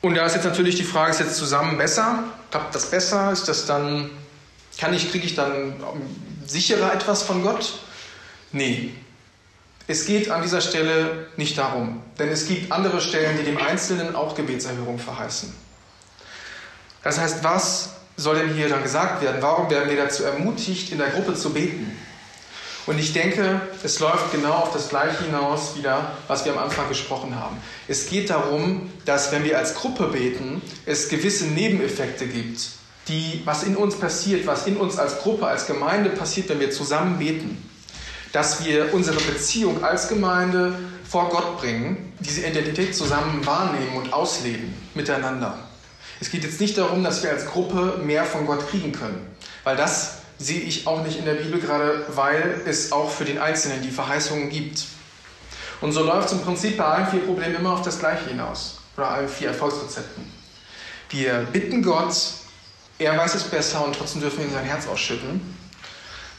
Und 0.03 0.17
da 0.17 0.27
ist 0.27 0.35
jetzt 0.35 0.45
natürlich 0.45 0.77
die 0.77 0.85
Frage, 0.85 1.13
ist 1.13 1.21
jetzt 1.21 1.37
zusammen 1.37 1.79
besser? 1.79 2.25
Klappt 2.51 2.75
das 2.75 2.91
besser? 2.91 3.33
Ist 3.33 3.49
das 3.49 3.65
dann, 3.65 4.11
kann 4.79 4.93
ich, 4.93 5.11
kriege 5.11 5.25
ich 5.25 5.35
dann 5.35 5.73
sicherer 6.47 6.93
etwas 6.93 7.23
von 7.23 7.43
Gott? 7.43 7.73
Nee. 8.53 8.93
Es 9.91 10.05
geht 10.05 10.31
an 10.31 10.43
dieser 10.43 10.61
Stelle 10.61 11.29
nicht 11.39 11.57
darum, 11.57 12.03
denn 12.19 12.29
es 12.29 12.47
gibt 12.47 12.71
andere 12.71 13.01
Stellen, 13.01 13.39
die 13.39 13.45
dem 13.45 13.57
Einzelnen 13.57 14.15
auch 14.15 14.35
Gebetserhörung 14.35 14.99
verheißen. 14.99 15.51
Das 17.03 17.19
heißt, 17.19 17.43
was 17.43 17.95
soll 18.19 18.37
denn 18.37 18.53
hier 18.53 18.69
dann 18.69 18.83
gesagt 18.83 19.23
werden? 19.23 19.41
Warum 19.41 19.71
werden 19.71 19.89
wir 19.89 19.97
dazu 19.97 20.25
ermutigt, 20.25 20.93
in 20.93 20.99
der 20.99 21.09
Gruppe 21.09 21.35
zu 21.35 21.55
beten? 21.55 21.97
Und 22.85 22.99
ich 22.99 23.15
denke, 23.15 23.63
es 23.83 23.99
läuft 23.99 24.31
genau 24.31 24.53
auf 24.53 24.73
das 24.75 24.91
Gleiche 24.91 25.25
hinaus 25.25 25.77
wieder, 25.77 26.13
was 26.27 26.45
wir 26.45 26.53
am 26.53 26.59
Anfang 26.59 26.89
gesprochen 26.89 27.35
haben. 27.35 27.57
Es 27.87 28.11
geht 28.11 28.29
darum, 28.29 28.91
dass 29.07 29.33
wenn 29.33 29.45
wir 29.45 29.57
als 29.57 29.75
Gruppe 29.75 30.09
beten, 30.09 30.61
es 30.85 31.09
gewisse 31.09 31.47
Nebeneffekte 31.47 32.27
gibt, 32.27 32.61
die, 33.09 33.41
was 33.47 33.63
in 33.63 33.75
uns 33.75 33.97
passiert, 33.97 34.47
was 34.47 34.67
in 34.67 34.77
uns 34.77 34.99
als 34.99 35.21
Gruppe, 35.21 35.47
als 35.47 35.67
Gemeinde 35.67 36.11
passiert, 36.11 36.51
wenn 36.51 36.61
wir 36.61 36.71
zusammen 36.71 37.19
beten. 37.19 37.68
Dass 38.33 38.65
wir 38.65 38.93
unsere 38.93 39.21
Beziehung 39.21 39.83
als 39.83 40.09
Gemeinde 40.09 40.79
vor 41.09 41.29
Gott 41.31 41.59
bringen, 41.59 42.13
diese 42.21 42.47
Identität 42.47 42.95
zusammen 42.95 43.45
wahrnehmen 43.47 43.97
und 43.97 44.13
ausleben 44.13 44.75
miteinander. 44.95 45.59
Es 46.21 46.31
geht 46.31 46.45
jetzt 46.45 46.61
nicht 46.61 46.77
darum, 46.77 47.05
dass 47.05 47.23
wir 47.23 47.31
als 47.31 47.47
Gruppe 47.47 48.01
mehr 48.05 48.25
von 48.25 48.47
Gott 48.47 48.69
kriegen 48.69 48.93
können, 48.93 49.27
weil 49.65 49.77
das 49.77 50.19
sehe 50.39 50.61
ich 50.61 50.87
auch 50.87 51.03
nicht 51.03 51.19
in 51.19 51.25
der 51.25 51.35
Bibel, 51.35 51.61
gerade 51.61 52.07
weil 52.15 52.63
es 52.67 52.93
auch 52.93 53.11
für 53.11 53.25
den 53.25 53.39
Einzelnen 53.39 53.83
die 53.83 53.91
Verheißungen 53.91 54.51
gibt. 54.51 54.85
Und 55.81 55.93
so 55.93 56.03
läuft 56.03 56.29
es 56.29 56.33
im 56.33 56.43
Prinzip 56.43 56.77
bei 56.77 56.85
allen 56.85 57.07
vier 57.09 57.21
Problemen 57.21 57.57
immer 57.57 57.73
auf 57.73 57.83
das 57.83 57.99
Gleiche 57.99 58.29
hinaus. 58.29 58.81
Oder 58.97 59.11
allen 59.11 59.29
vier 59.29 59.49
Erfolgsrezepten. 59.49 60.25
Wir 61.11 61.47
bitten 61.53 61.83
Gott, 61.83 62.15
er 62.99 63.17
weiß 63.17 63.35
es 63.37 63.45
besser 63.45 63.85
und 63.85 63.95
trotzdem 63.97 64.21
dürfen 64.21 64.39
wir 64.39 64.47
ihm 64.47 64.53
sein 64.53 64.65
Herz 64.65 64.87
ausschütten. 64.87 65.41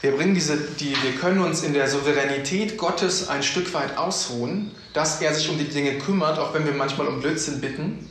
Wir, 0.00 0.12
bringen 0.12 0.34
diese, 0.34 0.56
die, 0.56 0.96
wir 1.02 1.12
können 1.20 1.40
uns 1.40 1.62
in 1.62 1.74
der 1.74 1.86
Souveränität 1.88 2.78
Gottes 2.78 3.28
ein 3.28 3.42
Stück 3.42 3.72
weit 3.74 3.98
ausruhen, 3.98 4.70
dass 4.94 5.20
er 5.20 5.34
sich 5.34 5.50
um 5.50 5.58
die 5.58 5.68
Dinge 5.68 5.98
kümmert, 5.98 6.38
auch 6.38 6.54
wenn 6.54 6.64
wir 6.64 6.72
manchmal 6.72 7.06
um 7.06 7.20
Blödsinn 7.20 7.60
bitten 7.60 8.08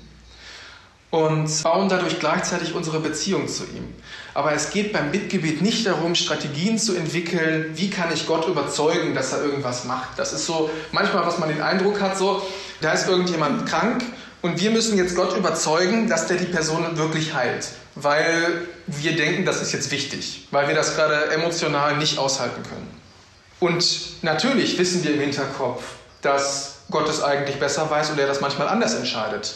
und 1.09 1.63
bauen 1.63 1.89
dadurch 1.89 2.19
gleichzeitig 2.19 2.75
unsere 2.75 2.99
Beziehung 2.99 3.47
zu 3.47 3.63
ihm. 3.63 3.93
Aber 4.35 4.53
es 4.53 4.69
geht 4.69 4.93
beim 4.93 5.11
Bittgebet 5.11 5.61
nicht 5.63 5.87
darum, 5.87 6.13
Strategien 6.13 6.77
zu 6.77 6.95
entwickeln, 6.95 7.71
wie 7.73 7.89
kann 7.89 8.13
ich 8.13 8.27
Gott 8.27 8.47
überzeugen, 8.47 9.15
dass 9.15 9.33
er 9.33 9.43
irgendwas 9.43 9.85
macht. 9.85 10.09
Das 10.17 10.33
ist 10.33 10.45
so 10.45 10.69
manchmal, 10.91 11.25
was 11.25 11.39
man 11.39 11.49
den 11.49 11.61
Eindruck 11.61 11.99
hat, 11.99 12.17
so, 12.17 12.43
da 12.81 12.93
ist 12.93 13.07
irgendjemand 13.07 13.67
krank 13.67 14.03
und 14.41 14.59
wir 14.59 14.71
müssen 14.71 14.97
jetzt 14.97 15.15
Gott 15.15 15.35
überzeugen, 15.35 16.07
dass 16.07 16.27
der 16.27 16.37
die 16.37 16.45
Person 16.45 16.97
wirklich 16.97 17.33
heilt, 17.33 17.67
weil 17.95 18.67
wir 18.87 19.15
denken, 19.15 19.45
das 19.45 19.61
ist 19.61 19.73
jetzt 19.73 19.91
wichtig, 19.91 20.47
weil 20.51 20.67
wir 20.67 20.75
das 20.75 20.95
gerade 20.95 21.31
emotional 21.31 21.97
nicht 21.97 22.17
aushalten 22.17 22.63
können. 22.63 22.99
Und 23.59 24.23
natürlich 24.23 24.77
wissen 24.77 25.03
wir 25.03 25.13
im 25.13 25.19
Hinterkopf, 25.19 25.83
dass 26.21 26.77
Gott 26.89 27.09
es 27.09 27.21
eigentlich 27.21 27.59
besser 27.59 27.89
weiß 27.89 28.11
und 28.11 28.19
er 28.19 28.27
das 28.27 28.39
manchmal 28.39 28.69
anders 28.69 28.93
entscheidet. 28.93 29.55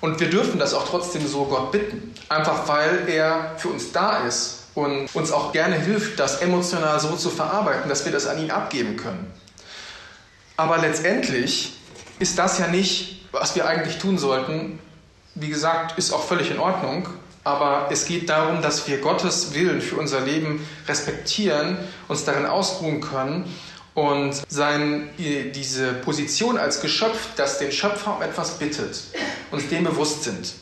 Und 0.00 0.18
wir 0.18 0.30
dürfen 0.30 0.58
das 0.58 0.74
auch 0.74 0.88
trotzdem 0.88 1.26
so 1.28 1.44
Gott 1.44 1.70
bitten. 1.70 2.14
Einfach 2.28 2.66
weil 2.66 3.08
er 3.08 3.54
für 3.58 3.68
uns 3.68 3.92
da 3.92 4.26
ist 4.26 4.64
und 4.74 5.14
uns 5.14 5.30
auch 5.30 5.52
gerne 5.52 5.76
hilft, 5.76 6.18
das 6.18 6.40
emotional 6.40 6.98
so 6.98 7.14
zu 7.16 7.30
verarbeiten, 7.30 7.88
dass 7.88 8.04
wir 8.04 8.12
das 8.12 8.26
an 8.26 8.38
ihn 8.42 8.50
abgeben 8.50 8.96
können. 8.96 9.32
Aber 10.56 10.78
letztendlich 10.78 11.74
ist 12.18 12.38
das 12.38 12.58
ja 12.58 12.66
nicht, 12.66 13.21
was 13.32 13.56
wir 13.56 13.66
eigentlich 13.66 13.98
tun 13.98 14.18
sollten. 14.18 14.78
Wie 15.34 15.48
gesagt, 15.48 15.98
ist 15.98 16.12
auch 16.12 16.22
völlig 16.22 16.50
in 16.50 16.58
Ordnung. 16.58 17.08
Aber 17.44 17.88
es 17.90 18.04
geht 18.04 18.28
darum, 18.28 18.62
dass 18.62 18.86
wir 18.86 18.98
Gottes 18.98 19.52
Willen 19.54 19.80
für 19.80 19.96
unser 19.96 20.20
Leben 20.20 20.64
respektieren, 20.86 21.76
uns 22.06 22.24
darin 22.24 22.46
ausruhen 22.46 23.00
können 23.00 23.52
und 23.94 24.40
sein, 24.48 25.10
diese 25.18 25.92
Position 25.94 26.56
als 26.56 26.80
Geschöpf, 26.80 27.30
das 27.36 27.58
den 27.58 27.72
Schöpfer 27.72 28.16
um 28.16 28.22
etwas 28.22 28.58
bittet, 28.58 29.02
uns 29.50 29.68
dem 29.68 29.84
bewusst 29.84 30.22
sind. 30.22 30.54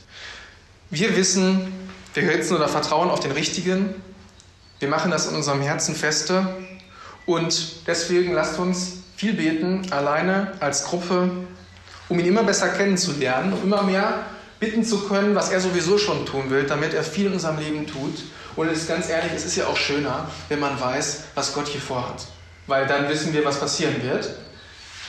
Wir 0.89 1.15
wissen, 1.17 1.73
wir 2.15 2.27
setzen 2.27 2.57
oder 2.57 2.67
vertrauen 2.69 3.11
auf 3.11 3.21
den 3.21 3.33
Richtigen. 3.33 3.95
Wir 4.79 4.89
machen 4.89 5.11
das 5.11 5.29
in 5.29 5.37
unserem 5.37 5.61
Herzen 5.61 5.95
feste. 5.95 6.47
Und 7.27 7.87
deswegen 7.87 8.33
lasst 8.33 8.59
uns 8.59 9.03
viel 9.17 9.35
beten, 9.35 9.93
alleine, 9.93 10.55
als 10.61 10.85
Gruppe, 10.85 11.31
um 12.11 12.19
ihn 12.19 12.27
immer 12.27 12.43
besser 12.43 12.69
kennenzulernen, 12.69 13.55
um 13.55 13.63
immer 13.63 13.83
mehr 13.83 14.25
bitten 14.59 14.85
zu 14.85 15.09
können, 15.09 15.35
was 15.35 15.51
er 15.51 15.61
sowieso 15.61 15.97
schon 15.97 16.27
tun 16.27 16.51
will, 16.51 16.65
damit 16.65 16.93
er 16.93 17.03
viel 17.03 17.27
in 17.27 17.33
unserem 17.33 17.59
Leben 17.59 17.87
tut. 17.87 18.19
Und 18.57 18.69
es 18.69 18.83
ist 18.83 18.89
ganz 18.89 19.09
ehrlich, 19.09 19.33
es 19.35 19.47
ist 19.47 19.57
ja 19.57 19.67
auch 19.67 19.77
schöner, 19.79 20.29
wenn 20.51 20.61
man 20.61 20.79
weiß, 20.79 21.23
was 21.35 21.55
Gott 21.55 21.69
hier 21.69 21.81
vorhat 21.81 22.27
weil 22.71 22.87
dann 22.87 23.09
wissen 23.11 23.35
wir, 23.35 23.45
was 23.45 23.61
passieren 23.61 23.97
wird. 24.03 24.31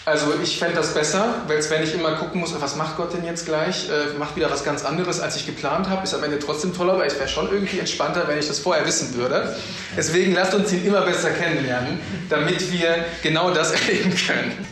Also 0.03 0.33
ich 0.41 0.57
fände 0.57 0.75
das 0.75 0.95
besser, 0.95 1.35
weil 1.45 1.63
wenn 1.69 1.83
ich 1.83 1.93
immer 1.93 2.13
gucken 2.13 2.41
muss, 2.41 2.59
was 2.59 2.75
macht 2.75 2.97
Gott 2.97 3.13
denn 3.13 3.23
jetzt 3.23 3.45
gleich, 3.45 3.87
äh, 3.87 4.17
macht 4.17 4.35
wieder 4.35 4.49
was 4.49 4.63
ganz 4.63 4.83
anderes, 4.83 5.19
als 5.19 5.35
ich 5.35 5.45
geplant 5.45 5.89
habe, 5.89 6.03
ist 6.03 6.15
am 6.15 6.23
Ende 6.23 6.39
trotzdem 6.39 6.75
toller, 6.75 6.93
aber 6.93 7.05
ich 7.05 7.13
wäre 7.19 7.27
schon 7.27 7.51
irgendwie 7.51 7.77
entspannter, 7.77 8.27
wenn 8.27 8.39
ich 8.39 8.47
das 8.47 8.57
vorher 8.57 8.83
wissen 8.87 9.13
würde. 9.13 9.55
Deswegen 9.95 10.33
lasst 10.33 10.55
uns 10.55 10.73
ihn 10.73 10.83
immer 10.83 11.01
besser 11.01 11.29
kennenlernen, 11.29 11.99
damit 12.29 12.71
wir 12.71 13.05
genau 13.21 13.51
das 13.51 13.71
erleben 13.87 14.15
können. 14.15 14.65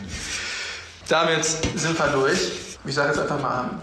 Damit 1.10 1.44
sind 1.44 1.98
wir 1.98 2.06
durch. 2.12 2.52
Ich 2.84 2.94
sage 2.94 3.08
jetzt 3.08 3.18
einfach 3.18 3.40
mal 3.42 3.62
an. 3.62 3.80